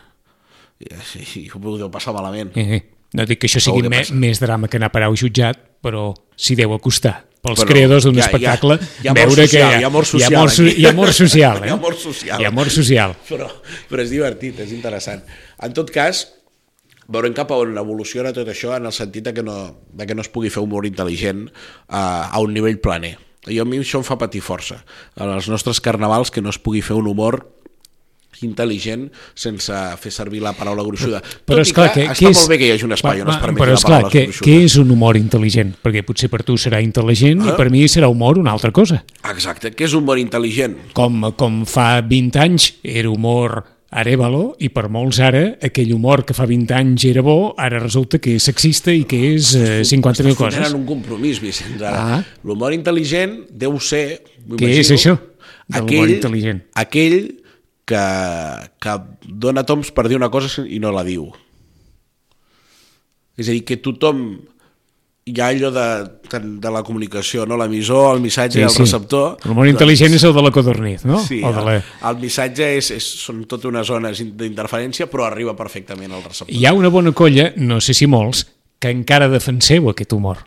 I, 0.83 0.89
i, 1.21 1.27
i 1.45 1.49
ho 1.53 1.77
deu 1.77 1.89
passar 1.93 2.13
malament. 2.15 2.51
Eh, 2.59 2.67
eh. 2.77 2.81
No 3.15 3.23
dic 3.25 3.39
que 3.39 3.47
això 3.47 3.61
sigui 3.63 3.87
me, 3.87 4.01
passa. 4.03 4.13
més 4.19 4.41
drama 4.43 4.67
que 4.67 4.75
anar 4.77 4.89
a 4.91 4.93
parar 4.97 5.07
al 5.07 5.15
jutjat, 5.17 5.61
però 5.81 6.09
s'hi 6.35 6.57
deu 6.59 6.73
acostar. 6.75 7.21
Pels 7.41 7.59
Però 7.61 7.67
creadors 7.69 8.03
d'un 8.07 8.15
hi 8.17 8.21
ha- 8.21 8.25
espectacle 8.25 8.77
hi 8.79 8.79
ha- 8.81 9.03
hi 9.03 9.07
ha 9.07 9.11
amor 9.11 9.27
veure 9.29 9.45
social, 9.47 9.71
que 9.73 9.79
hi 9.79 9.83
ha 9.83 9.87
amor 9.91 10.03
hi 10.03 10.07
ha 10.07 10.11
social 10.11 10.33
amor, 10.37 10.49
so- 10.51 10.63
aquí. 10.63 10.81
hi 10.81 10.85
ha 10.85 10.89
amor 10.89 11.13
social, 11.13 11.57
eh? 11.57 11.65
Hi 11.67 11.69
ha 11.69 11.73
amor 11.77 11.95
social. 11.95 12.41
Hi 12.41 12.45
ha 12.45 12.47
amor 12.53 12.69
social. 12.69 13.15
Però, 13.29 13.47
però 13.89 14.01
és 14.03 14.09
divertit, 14.11 14.59
és 14.65 14.71
interessant. 14.75 15.21
En 15.63 15.73
tot 15.77 15.91
cas, 15.93 16.25
veurem 17.07 17.33
cap 17.37 17.51
a 17.51 17.59
on 17.61 17.77
evoluciona 17.79 18.33
tot 18.35 18.49
això 18.51 18.73
en 18.75 18.85
el 18.89 18.91
sentit 18.95 19.23
de 19.29 19.33
que 19.37 19.43
no, 19.45 19.77
de 19.93 20.05
que 20.05 20.15
no 20.17 20.21
es 20.25 20.27
pugui 20.33 20.49
fer 20.51 20.63
humor 20.65 20.83
intel·ligent 20.89 21.45
a, 21.87 22.01
a 22.31 22.39
un 22.43 22.53
nivell 22.53 22.79
planer. 22.83 23.15
I 23.47 23.61
a 23.61 23.65
mi 23.65 23.77
això 23.79 24.01
em 24.01 24.03
fa 24.03 24.17
patir 24.19 24.41
força. 24.43 24.81
En 25.15 25.29
els 25.31 25.47
nostres 25.47 25.79
carnavals 25.79 26.31
que 26.35 26.41
no 26.43 26.49
es 26.51 26.57
pugui 26.59 26.81
fer 26.83 26.97
un 26.99 27.07
humor 27.07 27.45
intel·ligent 28.45 29.07
sense 29.35 29.73
fer 30.01 30.11
servir 30.11 30.41
la 30.43 30.53
paraula 30.57 30.83
gruixuda. 30.83 31.21
Però 31.21 31.57
Tot 31.61 31.65
és 31.67 31.73
clar, 31.73 31.91
que 31.93 32.07
que, 32.07 32.13
està 32.13 32.33
molt 32.33 32.49
bé 32.53 32.57
que 32.61 32.67
hi 32.67 32.71
hagi 32.75 32.85
un 32.85 32.93
espai 32.97 33.21
on 33.23 33.31
es 33.33 33.39
permeti 33.41 33.61
però 33.63 33.71
la 33.73 33.79
esclar, 33.79 34.01
paraula 34.01 34.13
què, 34.13 34.23
gruixuda. 34.27 34.45
què 34.49 34.57
és 34.65 34.75
un 34.81 34.91
humor 34.91 35.17
intel·ligent? 35.19 35.73
Perquè 35.83 36.03
potser 36.07 36.29
per 36.33 36.43
tu 36.43 36.57
serà 36.57 36.81
intel·ligent 36.83 37.41
Ah. 37.47 37.53
i 37.53 37.57
per 37.57 37.69
mi 37.71 37.85
serà 37.87 38.07
humor 38.09 38.37
una 38.37 38.51
altra 38.51 38.71
cosa. 38.71 39.03
Exacte, 39.31 39.71
què 39.73 39.85
és 39.85 39.93
un 39.93 40.03
humor 40.03 40.17
intel·ligent? 40.17 40.75
Com, 40.93 41.31
com 41.37 41.63
fa 41.65 42.01
20 42.01 42.35
anys 42.39 42.73
era 42.83 43.09
humor 43.09 43.63
Arevalo 43.89 44.57
i 44.59 44.67
per 44.67 44.89
molts 44.91 45.21
ara 45.23 45.55
aquell 45.63 45.93
humor 45.95 46.25
que 46.27 46.33
fa 46.35 46.43
20 46.45 46.73
anys 46.75 47.05
era 47.07 47.21
bo 47.23 47.53
ara 47.57 47.79
resulta 47.79 48.19
que 48.19 48.33
és 48.35 48.43
sexista 48.43 48.91
i 48.91 49.05
que 49.07 49.15
és 49.35 49.53
eh, 49.55 49.79
50.000 49.87 50.35
coses. 50.35 50.59
Tenen 50.59 50.75
un 50.75 50.85
compromís, 50.85 51.39
Vicenç. 51.39 51.79
Ara. 51.81 52.17
Ah. 52.17 52.23
L'humor 52.43 52.75
intel·ligent 52.75 53.45
deu 53.49 53.79
ser... 53.79 54.21
Què 54.59 54.73
és 54.81 54.91
això 54.91 55.15
l'humor 55.71 56.11
intel·ligent? 56.11 56.61
Aquell 56.75 57.17
que, 57.87 58.03
que 58.83 58.99
dona 59.27 59.63
toms 59.67 59.93
per 59.95 60.07
dir 60.09 60.19
una 60.19 60.31
cosa 60.33 60.65
i 60.67 60.81
no 60.83 60.91
la 60.95 61.05
diu. 61.07 61.29
És 63.37 63.47
a 63.47 63.53
dir, 63.53 63.63
que 63.67 63.77
tothom 63.79 64.23
hi 65.27 65.35
ha 65.41 65.47
allò 65.51 65.69
de, 65.75 65.87
de, 66.63 66.71
la 66.71 66.81
comunicació, 66.87 67.45
no? 67.45 67.57
l'emissor, 67.59 68.15
el 68.15 68.21
missatge 68.23 68.61
i 68.61 68.65
el 68.65 68.73
receptor. 68.73 69.35
L'humor 69.47 69.67
intel·ligent 69.67 70.15
és 70.15 70.23
el 70.27 70.35
de 70.35 70.43
la 70.43 70.51
codorniz, 70.55 71.03
no? 71.07 71.19
Sí, 71.23 71.41
o 71.43 71.51
de 71.53 71.63
la... 71.65 71.73
el, 71.79 71.95
el 72.11 72.21
missatge 72.21 72.69
és, 72.77 72.91
és, 72.95 73.07
són 73.27 73.43
totes 73.49 73.67
unes 73.69 73.87
zones 73.91 74.23
d'interferència, 74.39 75.09
però 75.11 75.27
arriba 75.27 75.55
perfectament 75.59 76.15
al 76.15 76.23
receptor. 76.23 76.53
Hi 76.55 76.63
ha 76.67 76.75
una 76.77 76.91
bona 76.93 77.11
colla, 77.11 77.51
no 77.59 77.81
sé 77.83 77.95
si 77.97 78.07
molts, 78.07 78.45
que 78.79 78.93
encara 78.93 79.27
defenseu 79.31 79.91
aquest 79.91 80.15
humor. 80.15 80.45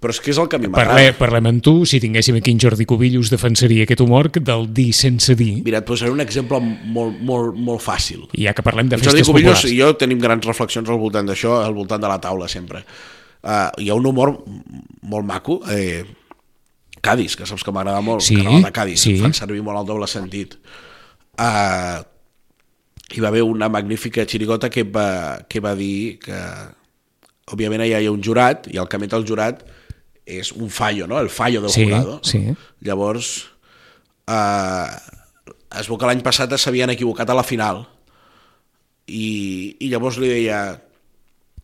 Però 0.00 0.14
és 0.14 0.20
que 0.24 0.30
és 0.32 0.38
el 0.40 0.46
que 0.48 0.56
a 0.56 0.58
mi 0.62 0.68
Parle, 0.72 0.94
m'agrada. 0.94 1.16
parlem 1.18 1.46
amb 1.50 1.62
tu, 1.62 1.84
si 1.84 1.98
tinguéssim 2.00 2.38
aquí 2.38 2.50
en 2.54 2.60
Jordi 2.62 2.86
Cubillos 2.88 3.28
defensaria 3.28 3.84
aquest 3.84 4.00
humor 4.00 4.30
del 4.32 4.62
dir 4.72 4.94
sense 4.96 5.34
dir, 5.36 5.58
Mira, 5.62 5.82
et 5.82 5.84
posaré 5.84 6.10
un 6.10 6.22
exemple 6.24 6.56
molt, 6.60 7.18
molt, 7.20 7.54
molt 7.54 7.82
fàcil. 7.84 8.22
i 8.32 8.46
ja 8.46 8.54
que 8.56 8.62
parlem 8.64 8.88
de 8.88 8.96
En 8.96 9.02
Jordi 9.04 9.18
festes 9.20 9.28
Cubillos 9.28 9.58
populars. 9.60 9.74
i 9.74 9.80
jo 9.82 9.90
tenim 10.00 10.18
grans 10.18 10.46
reflexions 10.48 10.88
al 10.88 10.96
voltant 10.98 11.26
d'això, 11.28 11.58
al 11.66 11.74
voltant 11.76 12.00
de 12.00 12.08
la 12.08 12.18
taula 12.18 12.48
sempre. 12.48 12.80
Uh, 13.42 13.68
hi 13.76 13.90
ha 13.90 13.94
un 13.94 14.06
humor 14.06 14.32
molt 15.02 15.26
maco, 15.26 15.60
eh, 15.70 16.04
Cádiz, 17.02 17.36
que 17.36 17.46
saps 17.46 17.62
que 17.64 17.72
m'agrada 17.72 18.00
molt, 18.00 18.20
Sí, 18.24 18.36
canal 18.36 18.62
de 18.62 18.72
Cádiz, 18.72 19.00
sí. 19.00 19.18
fan 19.20 19.32
servir 19.36 19.62
molt 19.62 19.80
el 19.80 19.86
doble 19.86 20.06
sentit. 20.06 20.56
Uh, 21.38 22.00
hi 23.12 23.20
va 23.20 23.28
haver 23.28 23.42
una 23.42 23.68
magnífica 23.68 24.24
xirigota 24.24 24.68
que 24.70 24.82
va, 24.84 25.40
que 25.48 25.60
va 25.60 25.74
dir 25.74 26.18
que, 26.20 26.40
òbviament, 27.52 27.84
hi 27.84 27.94
ha 28.06 28.12
un 28.12 28.22
jurat, 28.22 28.66
i 28.72 28.76
el 28.78 28.88
que 28.88 28.96
emet 29.00 29.12
el 29.16 29.24
jurat 29.28 29.64
és 30.38 30.52
un 30.52 30.70
fallo, 30.70 31.06
no? 31.10 31.18
El 31.18 31.30
fallo 31.30 31.60
del 31.64 31.70
Sí, 31.74 31.84
jurado. 31.84 32.20
sí. 32.22 32.44
Llavors, 32.86 33.48
eh, 34.28 34.86
es 35.80 35.88
veu 35.90 35.98
que 35.98 36.06
l'any 36.10 36.22
passat 36.22 36.52
s'havien 36.58 36.90
equivocat 36.94 37.30
a 37.30 37.34
la 37.38 37.42
final 37.46 37.84
i, 39.06 39.76
i 39.80 39.88
llavors 39.90 40.18
li 40.22 40.28
deia 40.30 40.60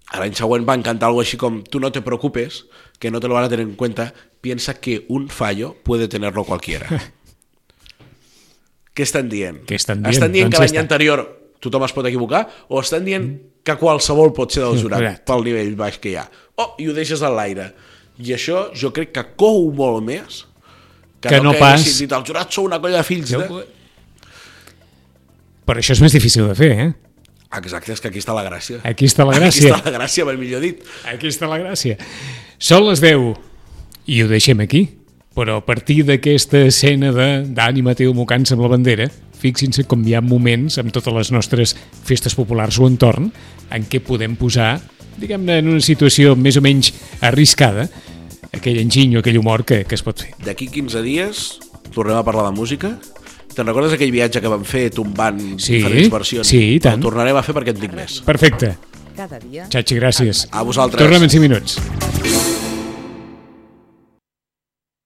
a 0.06 0.20
l'any 0.22 0.34
següent 0.38 0.64
van 0.66 0.82
cantar 0.86 1.08
algo 1.10 1.22
així 1.22 1.38
com 1.38 1.60
tú 1.66 1.80
no 1.82 1.90
te 1.92 2.02
preocupes, 2.02 2.64
que 2.98 3.10
no 3.10 3.18
te 3.20 3.26
lo 3.28 3.34
van 3.34 3.44
a 3.44 3.48
tener 3.50 3.66
en 3.66 3.74
cuenta, 3.74 4.12
piensa 4.40 4.74
que 4.78 5.04
un 5.08 5.28
fallo 5.28 5.74
puede 5.82 6.06
tenerlo 6.08 6.44
cualquiera. 6.44 6.86
Què 8.96 9.02
estan 9.04 9.28
dient? 9.28 9.64
Què 9.68 9.76
estan 9.76 10.00
dient? 10.02 10.14
Estan 10.14 10.32
dient 10.32 10.48
Doncs 10.48 10.56
que 10.60 10.68
l'any 10.70 10.78
anterior 10.80 11.24
tothom 11.60 11.84
es 11.84 11.92
pot 11.96 12.06
equivocar 12.08 12.46
o 12.70 12.80
estan 12.80 13.04
dient 13.04 13.26
que 13.66 13.74
qualsevol 13.80 14.30
pot 14.36 14.54
ser 14.54 14.62
del 14.62 14.78
jurat 14.80 15.24
pel 15.26 15.42
nivell 15.44 15.74
baix 15.76 15.98
que 16.00 16.12
hi 16.14 16.16
ha. 16.20 16.24
Oh, 16.56 16.70
i 16.80 16.86
ho 16.88 16.94
deixes 16.96 17.20
a 17.26 17.30
l'aire. 17.32 17.72
I 18.18 18.32
això 18.36 18.70
jo 18.74 18.92
crec 18.96 19.12
que 19.12 19.24
cou 19.36 19.70
molt 19.76 20.04
més 20.06 20.44
que, 21.20 21.28
Que 21.28 21.40
no 21.40 21.52
que 21.52 21.58
pas- 21.60 21.84
dit 21.98 22.12
el 22.12 22.24
jurat 22.24 22.52
sou 22.52 22.64
una 22.64 22.78
colla 22.80 22.98
de 23.02 23.04
fills 23.04 23.30
de... 23.30 23.64
Però 25.66 25.82
això 25.82 25.96
és 25.96 26.00
més 26.04 26.14
difícil 26.14 26.46
de 26.46 26.54
fer, 26.54 26.70
eh? 26.78 26.92
Exacte, 27.56 27.92
és 27.94 28.00
que 28.02 28.08
aquí 28.10 28.20
està 28.20 28.34
la 28.36 28.44
gràcia. 28.46 28.78
Aquí 28.86 29.06
està 29.08 29.24
la 29.26 29.32
Aquí 29.34 29.40
gràcia. 29.46 29.70
està 29.72 29.90
la 29.90 29.98
gràcia, 29.98 30.24
ben 30.28 30.38
millor 30.38 30.60
dit. 30.62 30.82
Aquí 31.08 31.26
està 31.30 31.48
la 31.50 31.58
gràcia. 31.58 31.96
Són 32.58 32.84
les 32.86 33.00
10 33.02 33.34
i 34.12 34.22
ho 34.22 34.28
deixem 34.30 34.60
aquí. 34.62 34.84
Però 35.36 35.58
a 35.60 35.64
partir 35.66 35.98
d'aquesta 36.08 36.62
escena 36.64 37.10
de 37.12 37.26
d'ànima 37.52 37.92
teu 37.98 38.14
mocant 38.16 38.46
amb 38.54 38.62
la 38.64 38.70
bandera, 38.72 39.08
fixin-se 39.36 39.84
com 39.84 40.00
hi 40.06 40.14
ha 40.16 40.22
moments 40.24 40.78
amb 40.80 40.92
totes 40.94 41.12
les 41.12 41.30
nostres 41.34 41.74
festes 42.08 42.34
populars 42.34 42.78
o 42.80 42.86
entorn 42.88 43.28
en 43.70 43.84
què 43.90 44.00
podem 44.00 44.36
posar, 44.36 44.78
diguem-ne, 45.18 45.58
en 45.62 45.68
una 45.74 45.80
situació 45.84 46.34
més 46.36 46.56
o 46.56 46.62
menys 46.64 46.92
arriscada, 47.24 47.88
aquell 48.52 48.78
enginy 48.80 49.16
o 49.16 49.20
aquell 49.24 49.38
humor 49.40 49.64
que, 49.68 49.82
que 49.84 49.94
es 49.98 50.02
pot 50.06 50.20
fer. 50.24 50.32
D'aquí 50.44 50.68
15 50.72 51.02
dies 51.04 51.44
tornem 51.94 52.16
a 52.18 52.24
parlar 52.26 52.48
de 52.50 52.56
música. 52.56 52.94
Te'n 53.56 53.64
recordes 53.70 53.94
aquell 53.96 54.12
viatge 54.12 54.42
que 54.44 54.50
vam 54.52 54.64
fer 54.68 54.90
tombant 54.92 55.38
Sí, 55.56 55.78
diferents 55.78 56.10
versions? 56.12 56.48
sí, 56.48 56.60
i 56.76 56.80
tant. 56.84 57.00
El 57.00 57.06
tornarem 57.08 57.36
a 57.40 57.42
fer 57.46 57.54
perquè 57.56 57.72
en 57.72 57.80
tinc 57.80 57.94
més. 57.96 58.20
Perfecte. 58.26 58.74
Cada 59.16 59.38
dia 59.40 59.64
Xachi, 59.72 59.96
gràcies. 59.96 60.44
A 60.52 60.60
vosaltres. 60.62 61.00
Tornem 61.00 61.24
en 61.24 61.32
5 61.32 61.40
minuts. 61.48 62.55